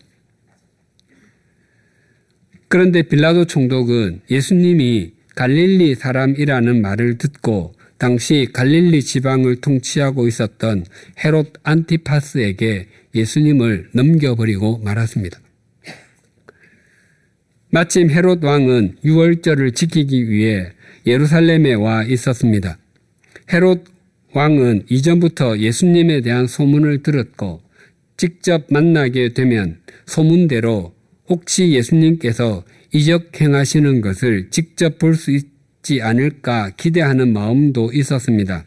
그런데 2.69 3.01
빌라도 3.01 3.43
총독은 3.43 4.21
예수님이 4.31 5.11
갈릴리 5.35 5.95
사람이라는 5.95 6.81
말을 6.81 7.17
듣고 7.17 7.73
당시 7.97 8.47
갈릴리 8.51 9.01
지방을 9.01 9.57
통치하고 9.57 10.27
있었던 10.27 10.85
헤롯 11.23 11.53
안티파스에게 11.63 12.87
예수님을 13.15 13.89
넘겨버리고 13.93 14.79
말았습니다. 14.79 15.39
마침 17.69 18.09
헤롯 18.09 18.43
왕은 18.43 18.97
유월절을 19.03 19.71
지키기 19.71 20.29
위해 20.29 20.71
예루살렘에 21.05 21.73
와 21.73 22.03
있었습니다. 22.03 22.77
헤롯 23.51 23.85
왕은 24.33 24.85
이전부터 24.89 25.59
예수님에 25.59 26.21
대한 26.21 26.47
소문을 26.47 27.03
들었고 27.03 27.61
직접 28.17 28.65
만나게 28.69 29.29
되면 29.33 29.79
소문대로 30.05 30.93
혹시 31.29 31.71
예수님께서 31.71 32.63
이적 32.93 33.39
행하시는 33.39 34.01
것을 34.01 34.49
직접 34.49 34.99
볼 34.99 35.15
수 35.15 35.31
있지 35.83 36.01
않을까 36.01 36.71
기대하는 36.77 37.33
마음도 37.33 37.91
있었습니다. 37.93 38.65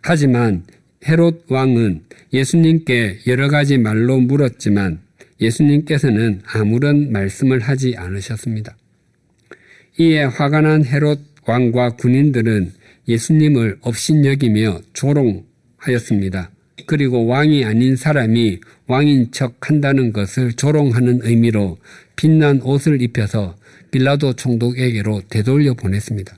하지만 0.00 0.64
헤롯 1.06 1.44
왕은 1.48 2.02
예수님께 2.32 3.20
여러 3.26 3.48
가지 3.48 3.78
말로 3.78 4.18
물었지만 4.18 5.00
예수님께서는 5.40 6.40
아무런 6.46 7.12
말씀을 7.12 7.60
하지 7.60 7.94
않으셨습니다. 7.96 8.76
이에 9.98 10.24
화가 10.24 10.62
난 10.62 10.84
헤롯 10.84 11.20
왕과 11.46 11.96
군인들은 11.96 12.72
예수님을 13.08 13.78
업신여기며 13.82 14.80
조롱하였습니다. 14.94 16.50
그리고 16.86 17.26
왕이 17.26 17.64
아닌 17.64 17.96
사람이 17.96 18.60
왕인 18.86 19.30
척 19.32 19.56
한다는 19.60 20.12
것을 20.12 20.54
조롱하는 20.54 21.20
의미로 21.22 21.78
빛난 22.16 22.60
옷을 22.62 23.02
입혀서 23.02 23.56
빌라도 23.92 24.32
총독에게로 24.32 25.22
되돌려 25.28 25.74
보냈습니다. 25.74 26.36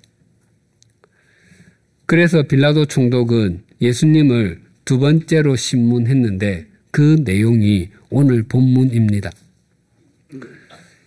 그래서 2.04 2.42
빌라도 2.42 2.84
총독은 2.84 3.62
예수님을 3.80 4.60
두 4.84 4.98
번째로 4.98 5.56
신문했는데 5.56 6.66
그 6.90 7.22
내용이 7.24 7.88
오늘 8.10 8.42
본문입니다. 8.42 9.30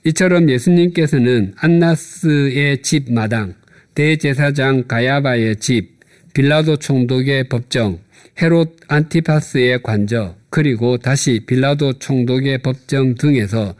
이처럼 0.05 0.49
예수님께서는 0.49 1.53
안나스의 1.57 2.81
집 2.81 3.11
마당, 3.11 3.53
대제사장 3.93 4.85
가야바의 4.87 5.57
집, 5.57 5.99
빌라도 6.33 6.77
총독의 6.77 7.49
법정, 7.49 7.99
헤롯 8.41 8.77
안티파스의 8.87 9.83
관저, 9.83 10.35
그리고 10.49 10.97
다시 10.97 11.41
빌라도 11.45 11.93
총독의 11.93 12.59
법정 12.59 13.15
등에서 13.15 13.75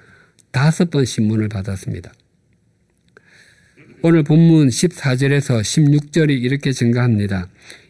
다섯 0.52 0.90
번 0.90 1.06
신문을 1.06 1.48
받았습니다. 1.50 2.12
오늘 4.04 4.22
본문 4.22 4.68
14절에서 4.68 5.60
16절이 5.60 6.30
이렇게 6.30 6.72
증가합니다. 6.72 7.48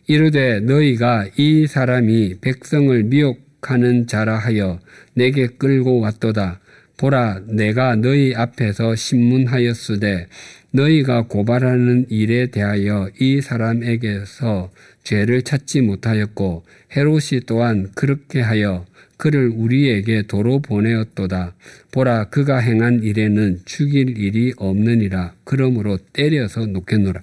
이르되 0.08 0.62
너희가 0.62 1.28
이 1.36 1.68
사람이 1.68 2.36
백성을 2.40 3.04
미혹하는 3.04 4.08
자라 4.08 4.38
하여 4.38 4.80
내게 5.14 5.48
끌고 5.48 6.00
왔도다. 6.00 6.62
보라 6.96 7.42
내가 7.48 7.98
너희 7.98 8.34
앞에서 8.34 8.96
신문하였으되 8.96 10.28
너희가 10.72 11.24
고발하는 11.24 12.06
일에 12.10 12.48
대하여 12.48 13.10
이 13.20 13.42
사람에게서 13.42 14.72
죄를 15.04 15.42
찾지 15.42 15.82
못하였고 15.82 16.64
헤롯이 16.96 17.42
또한 17.46 17.92
그렇게 17.96 18.40
하여 18.40 18.86
그를 19.18 19.52
우리에게 19.54 20.24
도로 20.24 20.60
보내었도다. 20.60 21.56
보라 21.92 22.30
그가 22.30 22.60
행한 22.60 23.04
일에는 23.04 23.60
죽일 23.66 24.18
일이 24.18 24.54
없느니라. 24.58 25.34
그러므로 25.44 25.98
때려서 26.14 26.68
놓겠노라. 26.68 27.22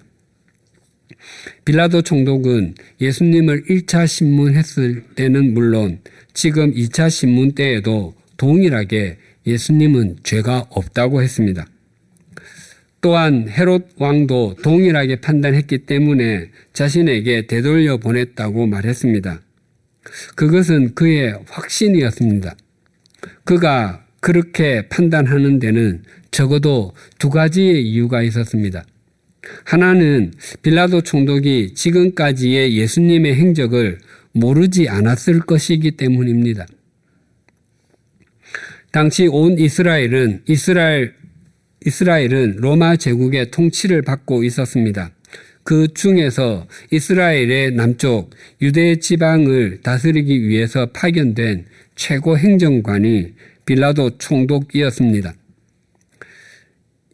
빌라도 1.65 2.03
총독은 2.03 2.75
예수님을 3.01 3.65
1차 3.65 4.07
신문했을 4.07 5.05
때는 5.15 5.55
물론 5.55 6.01
지금 6.35 6.75
2차 6.75 7.09
신문 7.09 7.53
때에도 7.53 8.15
동일하게 8.37 9.19
예수님은 9.47 10.17
죄가 10.23 10.67
없다고 10.71 11.23
했습니다. 11.23 11.67
또한 13.01 13.49
헤롯 13.49 13.91
왕도 13.99 14.57
동일하게 14.63 15.17
판단했기 15.17 15.79
때문에 15.79 16.49
자신에게 16.73 17.47
되돌려 17.47 17.99
보냈다고 17.99 18.67
말했습니다. 18.67 19.44
그것은 20.35 20.95
그의 20.95 21.39
확신이었습니다. 21.49 22.55
그가 23.45 24.05
그렇게 24.21 24.89
판단하는 24.89 25.59
데는 25.59 26.03
적어도 26.31 26.95
두 27.19 27.31
가지의 27.31 27.83
이유가 27.83 28.23
있었습니다. 28.23 28.85
하나는 29.65 30.33
빌라도 30.63 31.03
총독이 31.03 31.75
지금까지의 31.75 32.77
예수님의 32.77 33.35
행적을 33.35 33.99
모르지 34.33 34.89
않았을 34.89 35.41
것이기 35.41 35.93
때문입니다. 35.93 36.67
당시 38.91 39.27
온 39.27 39.59
이스라엘은 39.59 40.43
이스라엘 40.49 41.15
이스라엘은 41.87 42.57
로마 42.57 42.97
제국의 42.97 43.51
통치를 43.51 44.03
받고 44.03 44.43
있었습니다. 44.45 45.11
그 45.65 45.89
중에서 45.95 46.67
이스라엘의 46.91 47.73
남쪽 47.73 48.31
유대 48.61 48.97
지방을 48.97 49.81
다스리기 49.83 50.47
위해서 50.47 50.87
파견된 50.93 51.65
최고 51.97 52.37
행정관이 52.37 53.33
빌라도 53.65 54.11
총독이었습니다. 54.19 55.33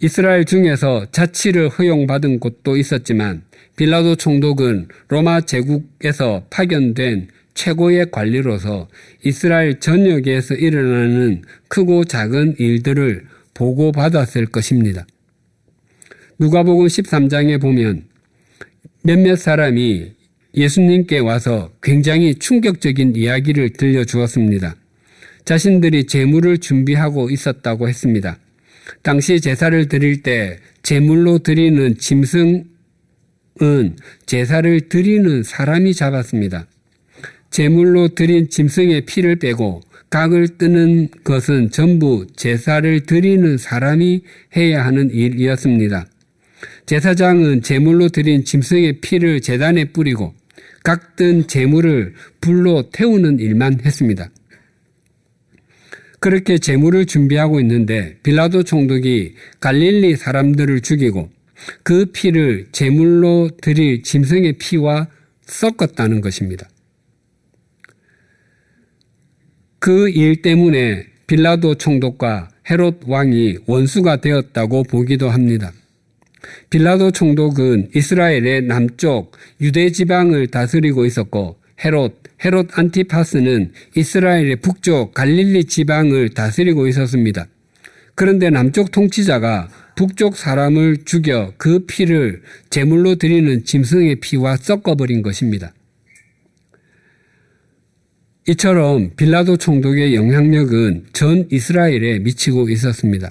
이스라엘 0.02 0.44
중에서 0.44 1.06
자치를 1.12 1.68
허용받은 1.68 2.40
곳도 2.40 2.76
있었지만 2.76 3.42
빌라도 3.76 4.16
총독은 4.16 4.88
로마 5.08 5.42
제국에서 5.42 6.44
파견된 6.50 7.28
최고의 7.54 8.10
관리로서 8.10 8.88
이스라엘 9.24 9.78
전역에서 9.78 10.54
일어나는 10.54 11.42
크고 11.68 12.04
작은 12.04 12.56
일들을 12.58 13.26
보고받았을 13.54 14.46
것입니다. 14.46 15.06
누가복음 16.38 16.86
13장에 16.86 17.60
보면 17.60 18.09
몇몇 19.02 19.36
사람이 19.36 20.12
예수님께 20.54 21.20
와서 21.20 21.70
굉장히 21.82 22.34
충격적인 22.34 23.16
이야기를 23.16 23.70
들려주었습니다. 23.70 24.76
자신들이 25.44 26.06
재물을 26.06 26.58
준비하고 26.58 27.30
있었다고 27.30 27.88
했습니다. 27.88 28.38
당시 29.02 29.40
제사를 29.40 29.88
드릴 29.88 30.22
때 30.22 30.58
제물로 30.82 31.38
드리는 31.38 31.96
짐승은 31.96 32.66
제사를 34.26 34.88
드리는 34.88 35.42
사람이 35.42 35.94
잡았습니다. 35.94 36.66
제물로 37.50 38.08
드린 38.08 38.50
짐승의 38.50 39.06
피를 39.06 39.36
빼고 39.36 39.80
각을 40.10 40.58
뜨는 40.58 41.08
것은 41.24 41.70
전부 41.70 42.26
제사를 42.36 43.00
드리는 43.06 43.56
사람이 43.56 44.22
해야 44.56 44.84
하는 44.84 45.10
일이었습니다. 45.10 46.06
제사장은 46.86 47.62
제물로 47.62 48.08
드린 48.08 48.44
짐승의 48.44 49.00
피를 49.00 49.40
재단에 49.40 49.86
뿌리고 49.86 50.34
각든 50.82 51.46
제물을 51.46 52.14
불로 52.40 52.90
태우는 52.90 53.38
일만 53.38 53.80
했습니다. 53.84 54.30
그렇게 56.18 56.58
제물을 56.58 57.06
준비하고 57.06 57.60
있는데 57.60 58.18
빌라도 58.22 58.62
총독이 58.62 59.34
갈릴리 59.60 60.16
사람들을 60.16 60.80
죽이고 60.80 61.30
그 61.82 62.06
피를 62.06 62.66
제물로 62.72 63.50
드릴 63.60 64.02
짐승의 64.02 64.54
피와 64.54 65.08
섞었다는 65.42 66.20
것입니다. 66.20 66.68
그 69.78 70.10
일 70.10 70.42
때문에 70.42 71.06
빌라도 71.26 71.74
총독과 71.74 72.50
헤롯 72.70 73.02
왕이 73.06 73.58
원수가 73.66 74.20
되었다고 74.20 74.82
보기도 74.84 75.30
합니다. 75.30 75.72
빌라도 76.70 77.10
총독은 77.10 77.90
이스라엘의 77.94 78.62
남쪽 78.62 79.32
유대 79.60 79.90
지방을 79.90 80.48
다스리고 80.48 81.06
있었고 81.06 81.56
헤롯 81.84 82.20
헤롯 82.44 82.78
안티파스는 82.78 83.72
이스라엘의 83.96 84.56
북쪽 84.56 85.14
갈릴리 85.14 85.64
지방을 85.64 86.30
다스리고 86.30 86.86
있었습니다. 86.88 87.46
그런데 88.14 88.50
남쪽 88.50 88.90
통치자가 88.90 89.68
북쪽 89.96 90.36
사람을 90.36 91.04
죽여 91.04 91.52
그 91.58 91.80
피를 91.86 92.42
제물로 92.70 93.16
드리는 93.16 93.64
짐승의 93.64 94.16
피와 94.20 94.56
섞어버린 94.56 95.22
것입니다. 95.22 95.72
이처럼 98.48 99.10
빌라도 99.16 99.56
총독의 99.56 100.14
영향력은 100.14 101.06
전 101.12 101.46
이스라엘에 101.50 102.20
미치고 102.20 102.68
있었습니다. 102.70 103.30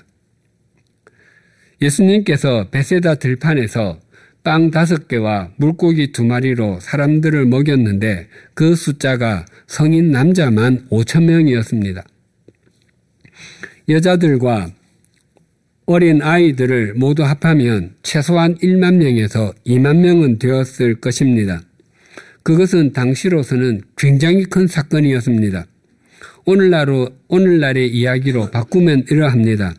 예수님께서 1.82 2.70
베세다 2.70 3.16
들판에서 3.16 4.00
빵 4.44 4.72
다섯 4.72 5.08
개와 5.08 5.52
물고기 5.58 6.12
두 6.12 6.24
마리로 6.24 6.80
사람들을 6.80 7.46
먹였는데 7.46 8.28
그 8.54 8.76
숫자가 8.76 9.46
성인 9.68 10.12
남자만 10.12 10.88
5천 10.90 11.26
명이었습니다. 11.26 12.04
여자들과 13.90 14.72
어린 15.86 16.22
아이들을 16.22 16.94
모두 16.96 17.24
합하면 17.24 17.96
최소한 18.04 18.56
1만 18.58 18.96
명에서 18.96 19.54
2만 19.66 19.98
명은 19.98 20.38
되었을 20.38 21.02
것입니다. 21.02 21.62
그것은 22.44 22.94
당시로서는 22.94 23.82
굉장히 23.98 24.44
큰 24.44 24.68
사건이었습니다. 24.68 25.66
오늘날로, 26.46 27.10
오늘날의 27.28 27.90
이야기로 27.90 28.52
바꾸면 28.52 29.06
이러합니다. 29.10 29.74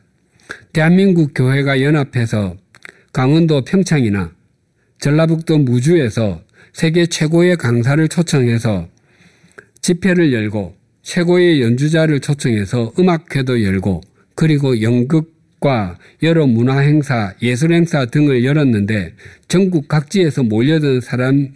대한민국 0.72 1.32
교회가 1.34 1.82
연합해서 1.82 2.56
강원도 3.12 3.64
평창이나 3.64 4.32
전라북도 5.00 5.58
무주에서 5.58 6.42
세계 6.72 7.06
최고의 7.06 7.56
강사를 7.56 8.06
초청해서 8.08 8.88
집회를 9.80 10.32
열고 10.32 10.76
최고의 11.02 11.62
연주자를 11.62 12.20
초청해서 12.20 12.92
음악회도 12.98 13.64
열고 13.64 14.02
그리고 14.34 14.80
연극과 14.80 15.98
여러 16.22 16.46
문화행사, 16.46 17.34
예술행사 17.42 18.06
등을 18.06 18.44
열었는데 18.44 19.14
전국 19.48 19.88
각지에서 19.88 20.42
몰려든 20.42 21.00
사람이 21.00 21.50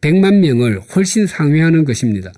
100만 0.00 0.40
명을 0.40 0.80
훨씬 0.94 1.26
상회하는 1.26 1.84
것입니다. 1.84 2.32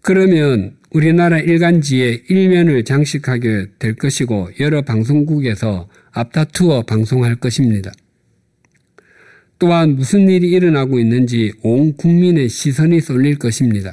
그러면 0.00 0.76
우리나라 0.96 1.38
일간지에 1.38 2.22
일면을 2.30 2.84
장식하게 2.84 3.66
될 3.78 3.96
것이고 3.96 4.48
여러 4.60 4.80
방송국에서 4.80 5.90
앞다투어 6.10 6.84
방송할 6.84 7.36
것입니다. 7.36 7.92
또한 9.58 9.96
무슨 9.96 10.26
일이 10.30 10.50
일어나고 10.50 10.98
있는지 10.98 11.52
온 11.62 11.94
국민의 11.98 12.48
시선이 12.48 13.02
쏠릴 13.02 13.38
것입니다. 13.38 13.92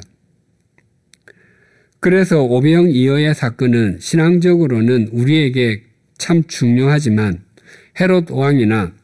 그래서 2.00 2.42
오병 2.42 2.92
이어의 2.92 3.34
사건은 3.34 3.98
신앙적으로는 4.00 5.08
우리에게 5.12 5.82
참 6.16 6.44
중요하지만 6.44 7.42
헤롯 8.00 8.30
왕이나 8.30 8.94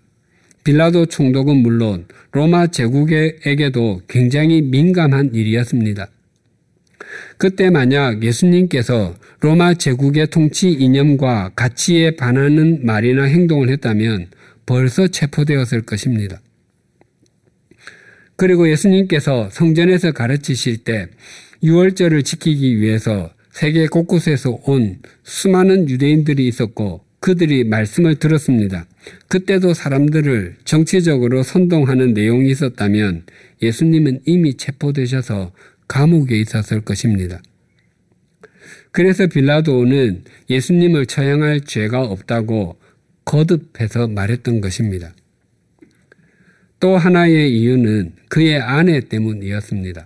빌라도 0.65 1.05
총독은 1.05 1.57
물론 1.57 2.07
로마 2.33 2.67
제국에게도 2.69 4.03
굉장히 4.09 4.63
민감한 4.63 5.35
일이었습니다. 5.35 6.09
그때 7.39 7.71
만약 7.71 8.23
예수님께서 8.23 9.15
로마 9.41 9.75
제국의 9.75 10.29
통치 10.29 10.71
이념과 10.71 11.53
가치에 11.57 12.17
반하는 12.17 12.85
말이나 12.85 13.25
행동을 13.25 13.71
했다면 13.71 14.29
벌써 14.67 15.09
체포되었을 15.09 15.83
것입니다. 15.83 16.41
그리고 18.37 18.71
예수님께서 18.71 19.51
성전에서 19.51 20.13
가르치실 20.13 20.79
때 20.79 21.09
유월절을 21.63 22.23
지키기 22.23 22.81
위해서 22.81 23.31
세계 23.51 23.87
곳곳에서 23.87 24.61
온 24.65 24.99
수많은 25.25 25.89
유대인들이 25.89 26.47
있었고 26.47 27.05
그들이 27.21 27.65
말씀을 27.65 28.15
들었습니다. 28.15 28.87
그때도 29.29 29.75
사람들을 29.75 30.57
정치적으로 30.65 31.43
선동하는 31.43 32.15
내용이 32.15 32.51
있었다면 32.51 33.25
예수님은 33.61 34.21
이미 34.25 34.55
체포되셔서 34.55 35.53
감옥에 35.91 36.39
있었을 36.39 36.83
것입니다. 36.83 37.43
그래서 38.93 39.27
빌라도는 39.27 40.23
예수님을 40.49 41.07
처형할 41.07 41.63
죄가 41.63 42.03
없다고 42.03 42.79
거듭해서 43.25 44.07
말했던 44.07 44.61
것입니다. 44.61 45.13
또 46.79 46.97
하나의 46.97 47.53
이유는 47.59 48.13
그의 48.29 48.61
아내 48.61 49.01
때문이었습니다. 49.01 50.05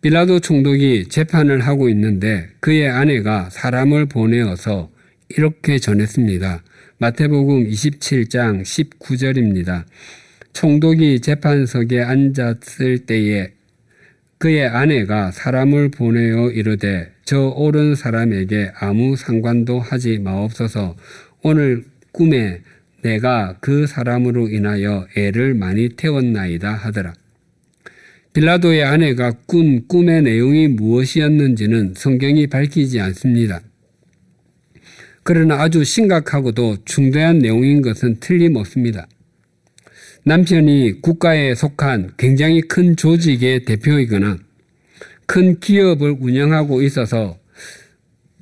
빌라도 0.00 0.40
총독이 0.40 1.06
재판을 1.08 1.60
하고 1.60 1.88
있는데 1.88 2.48
그의 2.60 2.90
아내가 2.90 3.48
사람을 3.50 4.06
보내어서 4.06 4.90
이렇게 5.28 5.78
전했습니다. 5.78 6.64
마태복음 6.98 7.68
27장 7.68 8.62
19절입니다. 8.62 9.84
총독이 10.52 11.20
재판석에 11.20 12.02
앉았을 12.02 13.06
때에 13.06 13.53
그의 14.38 14.66
아내가 14.66 15.30
사람을 15.30 15.90
보내어 15.90 16.50
이르되 16.50 17.12
저 17.24 17.48
옳은 17.48 17.94
사람에게 17.94 18.72
아무 18.78 19.16
상관도 19.16 19.80
하지 19.80 20.18
마옵소서 20.18 20.96
오늘 21.42 21.84
꿈에 22.12 22.60
내가 23.02 23.56
그 23.60 23.86
사람으로 23.86 24.48
인하여 24.48 25.06
애를 25.16 25.54
많이 25.54 25.90
태웠나이다 25.90 26.72
하더라. 26.72 27.12
빌라도의 28.32 28.82
아내가 28.82 29.32
꾼 29.46 29.86
꿈의 29.86 30.22
내용이 30.22 30.68
무엇이었는지는 30.68 31.94
성경이 31.96 32.46
밝히지 32.48 33.00
않습니다. 33.00 33.60
그러나 35.22 35.62
아주 35.62 35.84
심각하고도 35.84 36.78
중대한 36.84 37.38
내용인 37.38 37.80
것은 37.82 38.16
틀림없습니다. 38.20 39.06
남편이 40.26 41.02
국가에 41.02 41.54
속한 41.54 42.12
굉장히 42.16 42.62
큰 42.62 42.96
조직의 42.96 43.66
대표이거나 43.66 44.38
큰 45.26 45.60
기업을 45.60 46.16
운영하고 46.18 46.80
있어서 46.80 47.38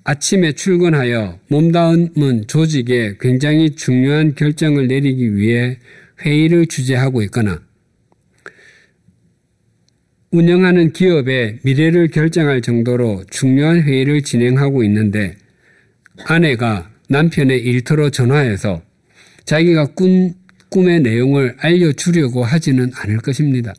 아침에 0.04 0.52
출근하여 0.52 1.40
몸담은 1.48 2.44
조직에 2.46 3.16
굉장히 3.20 3.70
중요한 3.70 4.36
결정을 4.36 4.86
내리기 4.86 5.34
위해 5.34 5.78
회의를 6.24 6.66
주재하고 6.66 7.20
있거나 7.22 7.60
운영하는 10.30 10.92
기업의 10.92 11.58
미래를 11.62 12.08
결정할 12.08 12.62
정도로 12.62 13.24
중요한 13.28 13.82
회의를 13.82 14.22
진행하고 14.22 14.84
있는데 14.84 15.36
아내가 16.26 16.90
남편의 17.08 17.60
일터로 17.60 18.10
전화해서 18.10 18.82
자기가 19.44 19.94
꾼 19.94 20.34
꿈의 20.72 21.02
내용을 21.02 21.54
알려주려고 21.58 22.42
하지는 22.42 22.90
않을 22.94 23.18
것입니다. 23.18 23.74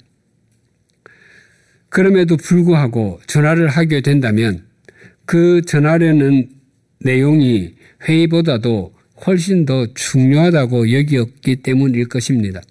그럼에도 1.89 2.37
불구하고 2.37 3.19
전화를 3.27 3.67
하게 3.67 4.01
된다면 4.01 4.63
그 5.25 5.61
전하려는 5.65 6.49
내용이 6.99 7.73
회의보다도 8.07 8.93
훨씬 9.25 9.65
더 9.65 9.87
중요하다고 9.93 10.91
여기었기 10.93 11.57
때문일 11.57 12.07
것입니다. 12.09 12.61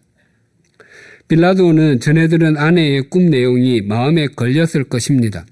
빌라도는 1.29 2.01
전해들은 2.01 2.57
아내의 2.57 3.09
꿈 3.09 3.31
내용이 3.31 3.81
마음에 3.83 4.27
걸렸을 4.27 4.85
것입니다. 4.85 5.47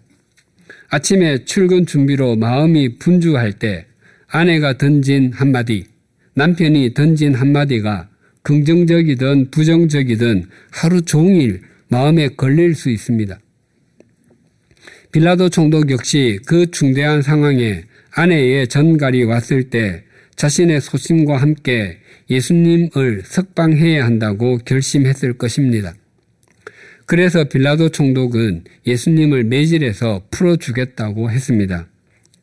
아침에 0.91 1.45
출근 1.45 1.87
준비로 1.87 2.37
마음이 2.37 2.99
분주할 2.99 3.53
때 3.53 3.87
아내가 4.27 4.77
던진 4.77 5.33
한마디, 5.33 5.87
남편이 6.35 6.95
던진 6.95 7.35
한마디가 7.35 8.10
긍정적이든 8.43 9.51
부정적이든 9.51 10.47
하루 10.71 11.03
종일 11.03 11.61
마음에 11.89 12.29
걸릴 12.29 12.75
수 12.75 12.91
있습니다. 12.91 13.39
빌라도 15.13 15.49
총독 15.49 15.91
역시 15.91 16.39
그 16.47 16.71
중대한 16.71 17.21
상황에 17.23 17.85
아내의 18.13 18.69
전갈이 18.69 19.25
왔을 19.25 19.71
때 19.71 20.05
자신의 20.37 20.81
소심과 20.81 21.37
함께 21.37 21.99
예수님을 22.31 23.23
석방해야 23.25 24.05
한다고 24.05 24.59
결심했을 24.59 25.35
것입니다. 25.35 25.95
그래서 27.07 27.45
빌라도 27.45 27.89
총독은 27.89 28.65
예수님을 28.87 29.45
매질해서 29.45 30.27
풀어주겠다고 30.31 31.31
했습니다. 31.31 31.89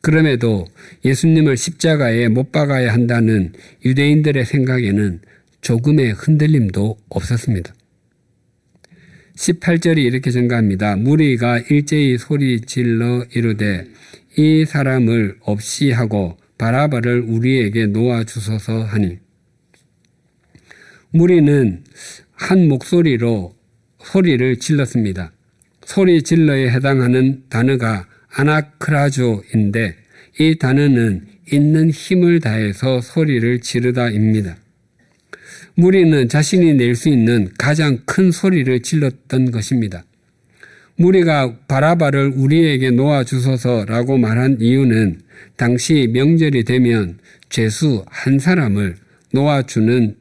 그럼에도 0.02 0.66
예수님을 1.04 1.56
십자가에 1.56 2.28
못 2.28 2.52
박아야 2.52 2.92
한다는 2.92 3.52
유대인들의 3.84 4.44
생각에는 4.44 5.20
조금의 5.60 6.12
흔들림도 6.12 6.98
없었습니다. 7.08 7.74
18절이 9.36 9.98
이렇게 9.98 10.30
증가합니다. 10.30 10.96
무리가 10.96 11.58
일제히 11.58 12.18
소리 12.18 12.60
질러 12.60 13.24
이르되 13.32 13.86
이 14.36 14.64
사람을 14.64 15.36
없이 15.40 15.92
하고 15.92 16.36
바라바를 16.58 17.20
우리에게 17.20 17.86
놓아 17.86 18.24
주소서 18.24 18.82
하니 18.82 19.18
무리는 21.10 21.84
한 22.32 22.68
목소리로 22.68 23.56
소리를 24.02 24.58
질렀습니다. 24.58 25.32
소리 25.84 26.22
질러에 26.22 26.70
해당하는 26.70 27.44
단어가 27.48 28.06
아나크라조인데 28.30 29.96
이 30.40 30.58
단어는 30.58 31.26
있는 31.50 31.90
힘을 31.90 32.40
다해서 32.40 33.00
소리를 33.00 33.60
지르다입니다. 33.60 34.56
무리는 35.78 36.28
자신이 36.28 36.74
낼 36.74 36.96
수 36.96 37.08
있는 37.08 37.52
가장 37.56 37.98
큰 38.04 38.32
소리를 38.32 38.80
질렀던 38.82 39.52
것입니다. 39.52 40.02
무리가 40.96 41.54
바라바를 41.68 42.32
우리에게 42.34 42.90
놓아 42.90 43.22
주소서라고 43.22 44.18
말한 44.18 44.56
이유는 44.58 45.20
당시 45.56 46.10
명절이 46.12 46.64
되면 46.64 47.20
죄수 47.48 48.04
한 48.08 48.40
사람을 48.40 48.96
놓아주는 49.32 50.16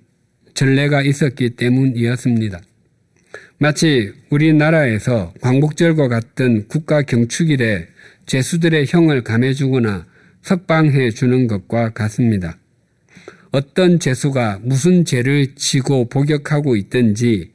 전례가 0.54 1.02
있었기 1.02 1.56
때문이었습니다. 1.56 2.62
마치 3.58 4.12
우리나라에서 4.30 5.34
광복절과 5.42 6.08
같은 6.08 6.68
국가 6.68 7.02
경축일에 7.02 7.88
죄수들의 8.28 8.86
형을 8.88 9.24
감해주거나 9.24 10.06
석방해 10.44 11.10
주는 11.10 11.48
것과 11.48 11.94
같습니다. 11.94 12.60
어떤 13.52 14.00
죄수가 14.00 14.62
무슨 14.64 15.06
죄를 15.06 15.56
지고 15.56 16.10
복역하고 16.10 16.76
있든지 16.76 17.52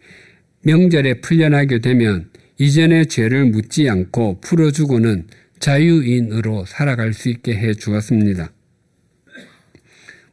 명절에 0.62 1.20
풀려나게 1.20 1.80
되면 1.80 2.30
이전의 2.58 3.06
죄를 3.06 3.46
묻지 3.46 3.88
않고 3.88 4.40
풀어주고는 4.40 5.26
자유인으로 5.58 6.64
살아갈 6.66 7.12
수 7.12 7.28
있게 7.28 7.54
해 7.56 7.74
주었습니다. 7.74 8.52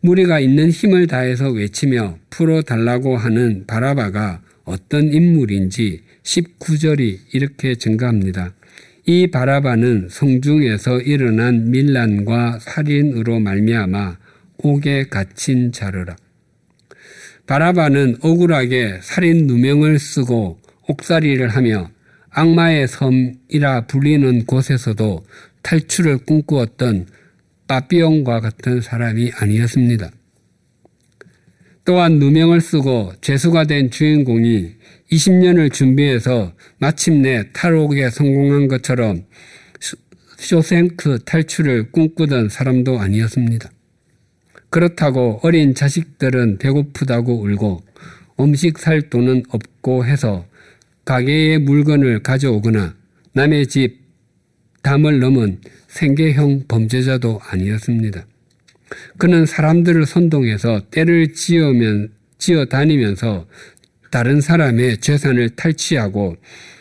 무리가 0.02 0.40
있는 0.40 0.70
힘을 0.70 1.08
다해서 1.08 1.50
외치며 1.50 2.20
풀어달라고 2.30 3.18
하는 3.18 3.66
바라바가 3.68 4.42
어떤 4.64 5.14
인물인지 5.14 6.04
19절이 6.24 7.18
이렇게 7.34 7.76
증가합니다. 7.76 8.54
이 9.06 9.28
바라바는 9.28 10.08
성중에서 10.10 11.02
일어난 11.02 11.72
밀란과 11.72 12.60
살인으로 12.60 13.40
말미암아 13.40 14.18
옥에 14.64 15.06
갇힌 15.06 15.72
자르라. 15.72 16.16
바라바는 17.48 18.18
억울하게 18.22 19.00
살인 19.02 19.48
누명을 19.48 19.98
쓰고 19.98 20.60
옥살이를 20.88 21.50
하며 21.50 21.90
악마의 22.30 22.88
섬이라 22.88 23.88
불리는 23.88 24.46
곳에서도 24.46 25.26
탈출을 25.64 26.20
꿈꾸었던 26.20 27.08
빠삐용과 27.68 28.40
같은 28.40 28.82
사람이 28.82 29.32
아니었습니다. 29.36 30.12
또한 31.86 32.20
누명을 32.20 32.62
쓰고 32.62 33.14
죄수가 33.22 33.64
된 33.64 33.90
주인공이 33.90 34.76
20년을 35.12 35.74
준비해서 35.74 36.54
마침내 36.78 37.52
탈옥에 37.52 38.10
성공한 38.12 38.68
것처럼 38.68 39.26
쇼생크 40.38 41.20
탈출을 41.26 41.92
꿈꾸던 41.92 42.50
사람도 42.50 43.00
아니었습니다. 43.00 43.72
그렇다고 44.70 45.40
어린 45.44 45.74
자식들은 45.74 46.58
배고프다고 46.60 47.42
울고 47.42 47.82
음식 48.40 48.78
살 48.78 49.10
돈은 49.10 49.44
없고 49.50 50.06
해서 50.06 50.46
가게의 51.06 51.60
물건을 51.60 52.22
가져오거나 52.22 52.96
남의 53.34 53.68
집 53.68 54.00
담을 54.84 55.20
넘은 55.20 55.62
생계형 55.88 56.66
범죄자도 56.68 57.40
아니었습니다. 57.44 58.26
그는 59.18 59.46
사람들을 59.46 60.06
선동해서 60.06 60.82
때를 60.92 61.34
지으면, 61.34 62.12
지어 62.38 62.66
다니면서 62.66 63.48
다른 64.12 64.40
사람의 64.42 65.00
재산을 65.00 65.50
탈취하고 65.50 66.38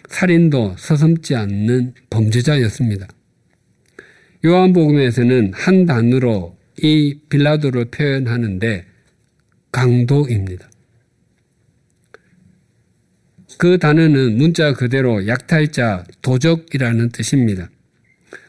살인도 0.09 0.77
서슴지 0.79 1.35
않는 1.35 1.95
범죄자였습니다. 2.11 3.09
요한복음에서는 4.45 5.53
한 5.55 5.85
단어로 5.85 6.58
이 6.83 7.21
빌라도를 7.29 7.87
표현하는데 7.87 8.85
강도입니다. 9.73 10.71
그 13.59 13.79
단어는 13.79 14.37
문자 14.37 14.73
그대로 14.73 15.27
약탈자, 15.27 16.05
도적이라는 16.23 17.09
뜻입니다. 17.11 17.69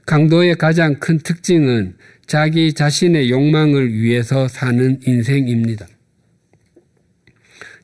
강도의 0.06 0.56
가장 0.56 1.00
큰 1.00 1.18
특징은 1.18 1.96
자기 2.28 2.74
자신의 2.74 3.32
욕망을 3.32 3.92
위해서 3.94 4.48
사는 4.48 5.00
인생입니다. 5.06 5.88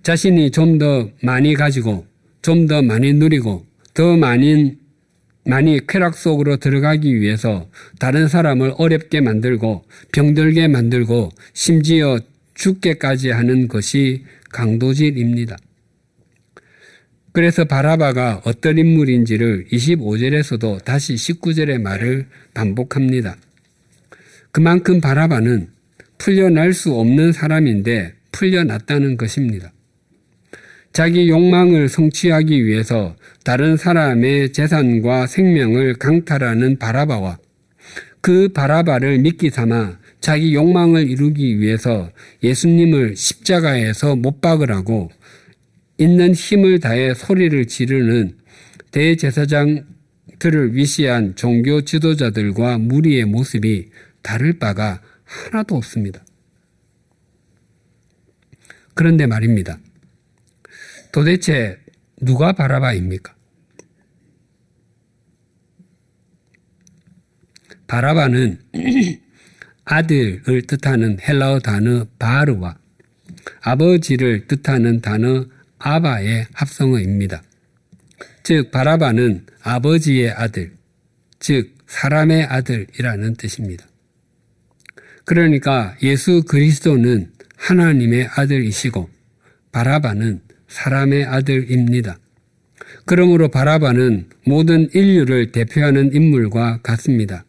자신이 0.03 0.51
좀 0.51 0.77
더 0.77 1.09
많이 1.21 1.55
가지고, 1.55 2.05
좀 2.43 2.67
더 2.67 2.83
많이 2.83 3.13
누리고, 3.13 3.65
더 3.95 4.15
많이 4.15 4.77
많이 5.45 5.79
쾌락 5.87 6.15
속으로 6.15 6.57
들어가기 6.57 7.19
위해서 7.19 7.69
다른 7.99 8.27
사람을 8.27 8.73
어렵게 8.77 9.21
만들고 9.21 9.85
병들게 10.11 10.67
만들고 10.67 11.29
심지어 11.53 12.19
죽게까지 12.55 13.29
하는 13.29 13.67
것이 13.67 14.23
강도질입니다. 14.51 15.57
그래서 17.31 17.65
바라바가 17.65 18.41
어떤 18.45 18.77
인물인지를 18.77 19.65
25절에서도 19.71 20.83
다시 20.85 21.15
19절의 21.15 21.81
말을 21.81 22.27
반복합니다. 22.53 23.35
그만큼 24.51 25.01
바라바는 25.01 25.67
풀려날 26.17 26.73
수 26.73 26.93
없는 26.93 27.33
사람인데 27.33 28.13
풀려났다는 28.31 29.17
것입니다. 29.17 29.73
자기 30.95 31.27
욕망을 31.27 31.89
성취하기 31.89 32.65
위해서 32.65 33.17
다른 33.43 33.75
사람의 33.75 34.53
재산과 34.53 35.27
생명을 35.27 35.95
강탈하는 35.95 36.79
바라바와 36.79 37.37
그 38.21 38.47
바라바를 38.53 39.19
미끼 39.19 39.49
삼아 39.49 39.99
자기 40.21 40.55
욕망을 40.55 41.09
이루기 41.09 41.59
위해서 41.59 42.09
예수님을 42.41 43.17
십자가에서 43.17 44.15
못 44.15 44.39
박으라고 44.39 45.09
있는 45.97 46.33
힘을 46.33 46.79
다해 46.79 47.13
소리를 47.13 47.65
지르는 47.65 48.37
대제사장들을 48.91 50.75
위시한 50.75 51.35
종교 51.35 51.81
지도자들과 51.81 52.77
무리의 52.77 53.25
모습이 53.25 53.89
다를 54.21 54.59
바가 54.59 55.01
하나도 55.25 55.75
없습니다. 55.75 56.23
그런데 58.93 59.27
말입니다. 59.27 59.77
도대체 61.15 61.79
누가 62.21 62.51
바라바입니까? 62.51 63.33
바라바는 67.87 68.59
아들을 69.85 70.63
뜻하는 70.63 71.17
헬라어 71.21 71.59
단어 71.59 72.05
바르와 72.19 72.77
아버지를 73.61 74.47
뜻하는 74.47 74.99
단어 74.99 75.45
아바의 75.79 76.47
합성어입니다. 76.51 77.43
즉 78.43 78.71
바라바는 78.71 79.45
아버지의 79.61 80.31
아들, 80.31 80.75
즉 81.39 81.77
사람의 81.87 82.43
아들이라는 82.43 83.35
뜻입니다. 83.35 83.87
그러니까 85.23 85.95
예수 86.03 86.43
그리스도는 86.43 87.31
하나님의 87.55 88.27
아들이시고 88.35 89.09
바라바는 89.71 90.41
사람의 90.67 91.25
아들입니다. 91.25 92.17
그러므로 93.05 93.49
바라바는 93.49 94.29
모든 94.45 94.89
인류를 94.93 95.51
대표하는 95.51 96.13
인물과 96.13 96.81
같습니다. 96.81 97.45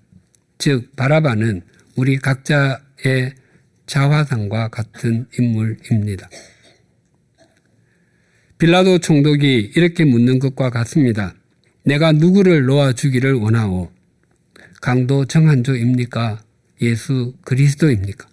즉 0.59 0.95
바라바는 0.97 1.63
우리 1.97 2.19
각자의 2.19 3.35
자화상과 3.87 4.69
같은 4.69 5.27
인물입니다. 5.39 6.29
빌라도 8.59 8.99
총독이 8.99 9.73
이렇게 9.77 10.05
묻는 10.05 10.39
것과 10.39 10.71
같습니다. 10.71 11.35
내가 11.85 12.13
누구를 12.13 12.65
놓아 12.65 12.93
주기를 12.93 13.35
원하오? 13.35 13.91
강도 14.81 15.25
정한조입니까? 15.25 16.43
예수 16.83 17.35
그리스도입니까? 17.45 18.29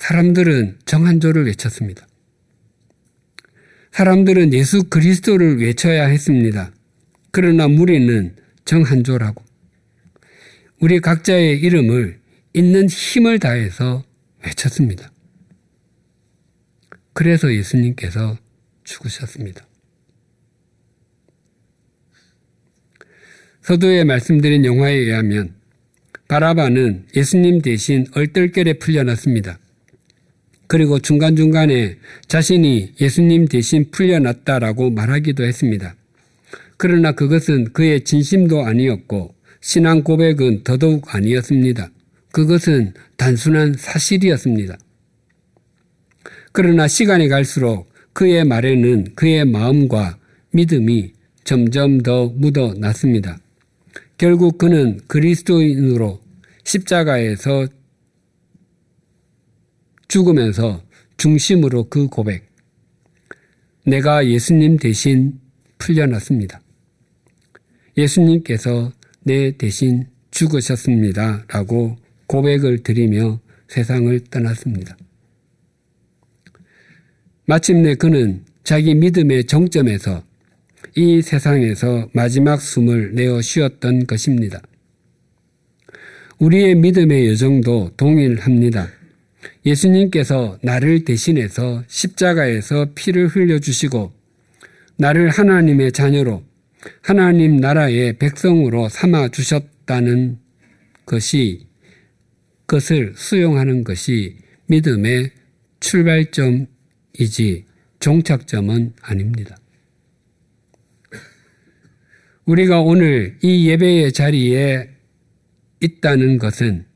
사람들은 0.00 0.78
정한조를 0.86 1.46
외쳤습니다. 1.46 2.08
사람들은 3.92 4.54
예수 4.54 4.84
그리스도를 4.84 5.60
외쳐야 5.60 6.06
했습니다. 6.06 6.72
그러나 7.30 7.68
무리는 7.68 8.34
정한조라고 8.64 9.44
우리 10.80 11.00
각자의 11.00 11.60
이름을 11.60 12.18
있는 12.54 12.88
힘을 12.88 13.38
다해서 13.38 14.04
외쳤습니다. 14.42 15.12
그래서 17.12 17.52
예수님께서 17.52 18.38
죽으셨습니다. 18.84 19.66
서두에 23.60 24.04
말씀드린 24.04 24.64
영화에 24.64 24.94
의하면 24.94 25.54
바라바는 26.26 27.08
예수님 27.14 27.60
대신 27.60 28.06
얼떨결에 28.14 28.74
풀려났습니다. 28.74 29.58
그리고 30.70 31.00
중간중간에 31.00 31.96
자신이 32.28 32.92
예수님 33.00 33.48
대신 33.48 33.90
풀려났다라고 33.90 34.90
말하기도 34.92 35.42
했습니다. 35.42 35.96
그러나 36.76 37.10
그것은 37.10 37.72
그의 37.72 38.04
진심도 38.04 38.62
아니었고 38.64 39.34
신앙 39.60 40.04
고백은 40.04 40.62
더더욱 40.62 41.12
아니었습니다. 41.12 41.90
그것은 42.30 42.94
단순한 43.16 43.74
사실이었습니다. 43.78 44.78
그러나 46.52 46.86
시간이 46.86 47.26
갈수록 47.26 47.92
그의 48.12 48.44
말에는 48.44 49.14
그의 49.16 49.46
마음과 49.46 50.18
믿음이 50.52 51.14
점점 51.42 52.00
더 52.00 52.26
묻어 52.28 52.74
났습니다. 52.78 53.40
결국 54.18 54.56
그는 54.56 55.00
그리스도인으로 55.08 56.20
십자가에서 56.62 57.66
죽으면서 60.10 60.82
중심으로 61.18 61.88
그 61.88 62.08
고백. 62.08 62.50
내가 63.86 64.26
예수님 64.26 64.76
대신 64.76 65.38
풀려났습니다. 65.78 66.60
예수님께서 67.96 68.92
내 69.22 69.56
대신 69.56 70.08
죽으셨습니다. 70.32 71.44
라고 71.48 71.96
고백을 72.26 72.82
드리며 72.82 73.40
세상을 73.68 74.18
떠났습니다. 74.30 74.96
마침내 77.46 77.94
그는 77.94 78.44
자기 78.64 78.96
믿음의 78.96 79.44
정점에서 79.44 80.24
이 80.96 81.22
세상에서 81.22 82.10
마지막 82.12 82.60
숨을 82.60 83.14
내어 83.14 83.40
쉬었던 83.40 84.06
것입니다. 84.06 84.60
우리의 86.40 86.74
믿음의 86.74 87.28
여정도 87.28 87.90
동일합니다. 87.96 88.99
예수님께서 89.64 90.58
나를 90.62 91.04
대신해서 91.04 91.82
십자가에서 91.86 92.92
피를 92.94 93.28
흘려주시고 93.28 94.12
나를 94.96 95.30
하나님의 95.30 95.92
자녀로 95.92 96.42
하나님 97.02 97.56
나라의 97.56 98.18
백성으로 98.18 98.88
삼아 98.88 99.28
주셨다는 99.28 100.38
것이 101.04 101.66
그것을 102.66 103.14
수용하는 103.16 103.84
것이 103.84 104.38
믿음의 104.66 105.30
출발점이지 105.80 107.64
종착점은 107.98 108.94
아닙니다. 109.02 109.56
우리가 112.44 112.80
오늘 112.80 113.36
이 113.42 113.68
예배의 113.68 114.12
자리에 114.12 114.88
있다는 115.80 116.38
것은 116.38 116.86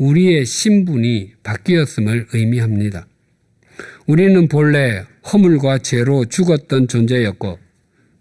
우리의 0.00 0.46
신분이 0.46 1.32
바뀌었음을 1.42 2.28
의미합니다. 2.32 3.06
우리는 4.06 4.48
본래 4.48 5.04
허물과 5.30 5.78
죄로 5.78 6.24
죽었던 6.24 6.88
존재였고 6.88 7.58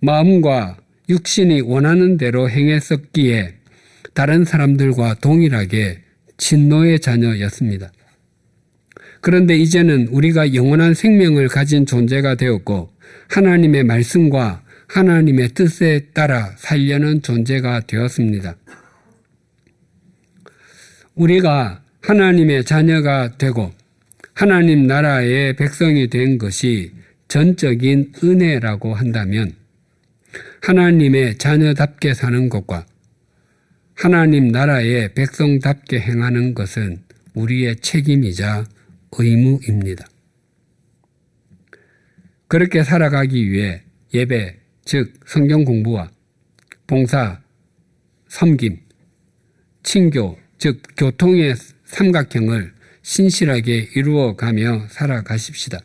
마음과 0.02 0.78
육신이 1.08 1.62
원하는 1.62 2.18
대로 2.18 2.50
행했었기에 2.50 3.56
다른 4.13 4.44
사람들과 4.44 5.15
동일하게 5.15 6.02
진노의 6.38 7.00
자녀였습니다. 7.00 7.92
그런데 9.22 9.58
이제는 9.58 10.10
우리가 10.10 10.54
영원한 10.54 10.94
생명을 10.94 11.48
가진 11.48 11.86
존재가 11.86 12.36
되었고 12.36 12.92
하나님의 13.30 13.86
말씀과 13.86 14.63
하나님의 14.88 15.50
뜻에 15.50 16.08
따라 16.13 16.52
살려는 16.58 17.22
존재가 17.22 17.82
되었습니다. 17.88 18.56
우리가 21.15 21.84
하나님의 22.02 22.63
자녀가 22.65 23.38
되고 23.38 23.72
하나님 24.34 24.88
나라의 24.88 25.56
백성이 25.56 26.08
된 26.08 26.38
것이 26.38 26.93
전적인 27.28 28.13
은혜라고 28.23 28.94
한다면 28.94 29.54
하나님의 30.62 31.38
자녀답게 31.38 32.13
사는 32.13 32.50
것과 32.50 32.86
하나님 33.96 34.48
나라의 34.48 35.13
백성답게 35.13 36.00
행하는 36.00 36.54
것은 36.54 37.04
우리의 37.33 37.77
책임이자 37.77 38.65
의무입니다. 39.12 40.08
그렇게 42.48 42.83
살아가기 42.83 43.52
위해 43.52 43.83
예배, 44.13 44.58
즉 44.86 45.13
성경 45.25 45.65
공부와 45.65 46.10
봉사, 46.88 47.42
섬김, 48.27 48.79
친교, 49.83 50.38
즉 50.60 50.81
교통의 50.97 51.55
삼각형을 51.85 52.73
신실하게 53.01 53.89
이루어가며 53.95 54.87
살아가십시다. 54.89 55.79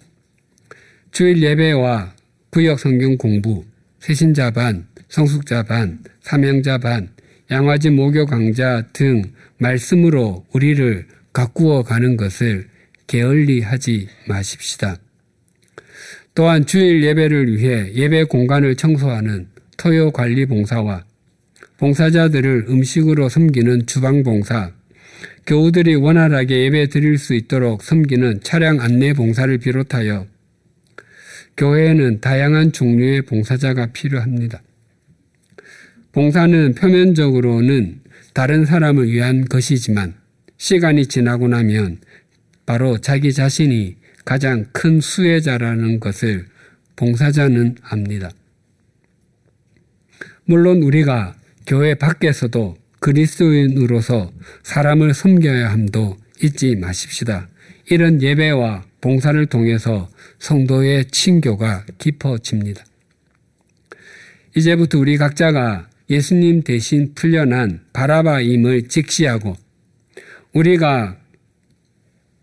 주일 1.12 1.42
예배와 1.42 2.14
구역 2.50 2.80
성경 2.80 3.16
공부, 3.16 3.64
세신자 4.00 4.50
반, 4.50 4.86
성숙자 5.08 5.62
반, 5.62 6.00
사명자 6.20 6.78
반, 6.78 7.08
양화지 7.50 7.90
모교 7.90 8.26
강좌 8.26 8.82
등 8.92 9.22
말씀으로 9.58 10.44
우리를 10.52 11.06
가꾸어 11.32 11.82
가는 11.82 12.16
것을 12.16 12.68
게을리 13.06 13.60
하지 13.60 14.08
마십시다. 14.26 14.96
또한 16.34 16.66
주일 16.66 17.04
예배를 17.04 17.56
위해 17.56 17.92
예배 17.94 18.24
공간을 18.24 18.74
청소하는 18.74 19.48
토요 19.76 20.10
관리 20.10 20.46
봉사와 20.46 21.04
봉사자들을 21.84 22.64
음식으로 22.70 23.28
섬기는 23.28 23.84
주방 23.84 24.22
봉사, 24.22 24.72
교우들이 25.46 25.96
원활하게 25.96 26.64
예배 26.64 26.88
드릴 26.88 27.18
수 27.18 27.34
있도록 27.34 27.82
섬기는 27.82 28.40
차량 28.42 28.80
안내 28.80 29.12
봉사를 29.12 29.58
비롯하여 29.58 30.26
교회에는 31.58 32.22
다양한 32.22 32.72
종류의 32.72 33.22
봉사자가 33.26 33.88
필요합니다. 33.92 34.62
봉사는 36.12 36.74
표면적으로는 36.74 38.00
다른 38.32 38.64
사람을 38.64 39.10
위한 39.10 39.44
것이지만 39.44 40.14
시간이 40.56 41.04
지나고 41.04 41.48
나면 41.48 41.98
바로 42.64 42.96
자기 42.96 43.30
자신이 43.30 43.96
가장 44.24 44.64
큰 44.72 45.02
수혜자라는 45.02 46.00
것을 46.00 46.46
봉사자는 46.96 47.76
압니다. 47.82 48.30
물론 50.46 50.82
우리가 50.82 51.34
교회 51.66 51.94
밖에서도 51.94 52.76
그리스도인으로서 53.00 54.32
사람을 54.62 55.14
섬겨야 55.14 55.70
함도 55.70 56.16
잊지 56.42 56.76
마십시다. 56.76 57.48
이런 57.90 58.22
예배와 58.22 58.84
봉사를 59.00 59.44
통해서 59.46 60.08
성도의 60.38 61.06
친교가 61.10 61.84
깊어집니다. 61.98 62.84
이제부터 64.56 64.98
우리 64.98 65.16
각자가 65.16 65.88
예수님 66.08 66.62
대신 66.62 67.14
풀려난 67.14 67.80
바라바임을 67.92 68.88
직시하고 68.88 69.56
우리가 70.52 71.18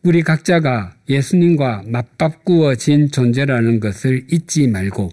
우리 0.04 0.24
각자가 0.24 0.96
예수님과 1.08 1.84
맞바꾸어진 1.86 3.12
존재라는 3.12 3.80
것을 3.80 4.26
잊지 4.32 4.68
말고 4.68 5.12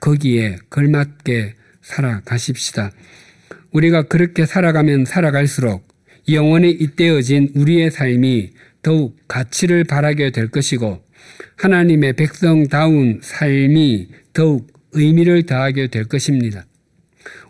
거기에 0.00 0.58
걸맞게 0.70 1.54
살아가십시다. 1.82 2.92
우리가 3.72 4.02
그렇게 4.02 4.46
살아가면 4.46 5.04
살아갈수록 5.04 5.86
영원에 6.28 6.68
잇대어진 6.68 7.50
우리의 7.54 7.90
삶이 7.90 8.50
더욱 8.82 9.16
가치를 9.28 9.84
바라게 9.84 10.30
될 10.30 10.48
것이고 10.48 11.02
하나님의 11.56 12.14
백성다운 12.14 13.20
삶이 13.22 14.08
더욱 14.32 14.66
의미를 14.92 15.44
더하게 15.44 15.88
될 15.88 16.04
것입니다. 16.04 16.64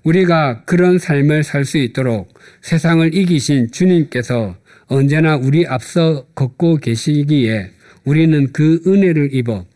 우리가 0.04 0.64
그런 0.64 0.98
삶을 0.98 1.44
살 1.44 1.64
수 1.64 1.78
있도록 1.78 2.32
세상을 2.62 3.14
이기신 3.14 3.70
주님께서 3.70 4.56
언제나 4.86 5.36
우리 5.36 5.66
앞서 5.66 6.26
걷고 6.34 6.78
계시기에 6.78 7.70
우리는 8.04 8.52
그 8.52 8.82
은혜를 8.86 9.34
입어 9.34 9.66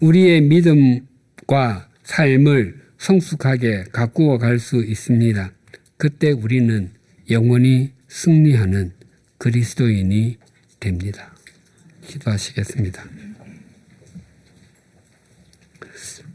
우리의 0.00 0.40
믿음과 0.42 1.88
삶을 2.04 2.76
성숙하게 2.98 3.84
가꾸어 3.92 4.38
갈 4.38 4.58
수 4.58 4.82
있습니다. 4.82 5.52
그때 5.96 6.30
우리는 6.30 6.90
영원히 7.30 7.92
승리하는 8.08 8.92
그리스도인이 9.38 10.36
됩니다. 10.78 11.34
기도하시겠습니다. 12.06 13.04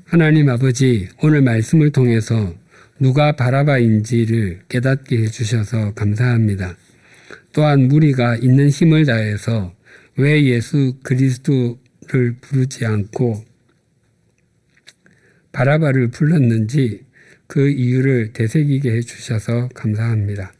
하나님 0.05 0.49
아버지, 0.49 1.07
오늘 1.21 1.41
말씀을 1.41 1.91
통해서 1.91 2.53
누가 2.99 3.31
바라바인지를 3.35 4.63
깨닫게 4.67 5.17
해주셔서 5.19 5.93
감사합니다. 5.93 6.75
또한 7.53 7.87
무리가 7.87 8.35
있는 8.35 8.69
힘을 8.69 9.05
다해서 9.05 9.73
왜 10.17 10.43
예수 10.45 10.97
그리스도를 11.03 12.35
부르지 12.41 12.85
않고 12.85 13.45
바라바를 15.51 16.09
불렀는지 16.09 17.03
그 17.51 17.67
이유를 17.67 18.31
되새기게 18.31 18.93
해주셔서 18.93 19.71
감사합니다. 19.73 20.53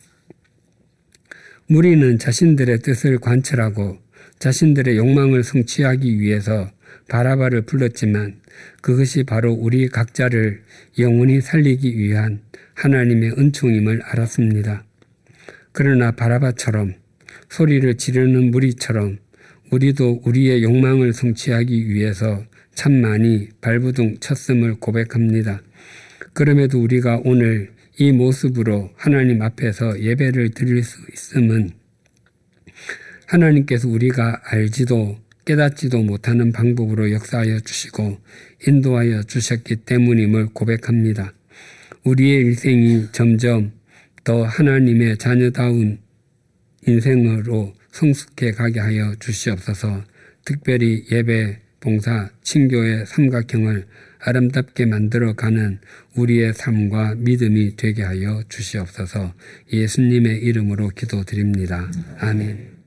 무리는 1.66 2.20
자신들의 2.20 2.80
뜻을 2.80 3.18
관철하고 3.20 3.98
자신들의 4.40 4.98
욕망을 4.98 5.42
성취하기 5.42 6.20
위해서 6.20 6.70
바라바를 7.08 7.62
불렀지만 7.62 8.42
그것이 8.82 9.24
바로 9.24 9.54
우리 9.54 9.88
각자를 9.88 10.64
영원히 11.00 11.40
살리기 11.40 11.98
위한 11.98 12.42
하나님의 12.74 13.36
은총임을 13.38 14.02
알았습니다. 14.02 14.84
그러나 15.72 16.12
바라바처럼 16.12 16.96
소리를 17.48 17.96
지르는 17.96 18.52
무리처럼 18.52 19.18
우리도 19.72 20.24
우리의 20.26 20.62
욕망을 20.64 21.14
성취하기 21.14 21.88
위해서 21.88 22.44
참 22.76 23.00
많이 23.00 23.48
발부둥 23.62 24.18
쳤음을 24.20 24.76
고백합니다. 24.82 25.62
그럼에도 26.34 26.82
우리가 26.82 27.22
오늘 27.26 27.72
이 27.98 28.12
모습으로 28.12 28.92
하나님 28.96 29.42
앞에서 29.42 30.00
예배를 30.00 30.52
드릴 30.52 30.84
수 30.84 31.00
있음은 31.12 31.72
하나님께서 33.28 33.88
우리가 33.88 34.42
알지도 34.46 35.18
깨닫지도 35.46 36.04
못하는 36.04 36.52
방법으로 36.52 37.12
역사하여 37.12 37.60
주시고 37.62 38.18
인도하여 38.68 39.24
주셨기 39.24 39.78
때문임을 39.78 40.48
고백합니다. 40.54 41.34
우리의 42.04 42.46
일생이 42.46 43.08
점점 43.12 43.72
더 44.24 44.44
하나님의 44.44 45.18
자녀다운 45.18 46.00
인생으로 46.88 47.74
성숙해 47.92 48.52
가게 48.52 48.80
하여 48.80 49.14
주시옵소서 49.20 50.04
특별히 50.46 51.06
예배, 51.12 51.60
봉사, 51.80 52.30
친교의 52.42 53.06
삼각형을 53.06 53.86
아름답게 54.24 54.86
만들어가는 54.86 55.80
우리의 56.16 56.54
삶과 56.54 57.16
믿음이 57.18 57.76
되게 57.76 58.04
하여 58.04 58.44
주시옵소서 58.50 59.34
예수님의 59.72 60.40
이름으로 60.40 60.90
기도드립니다. 60.90 61.90
아멘. 62.20 62.81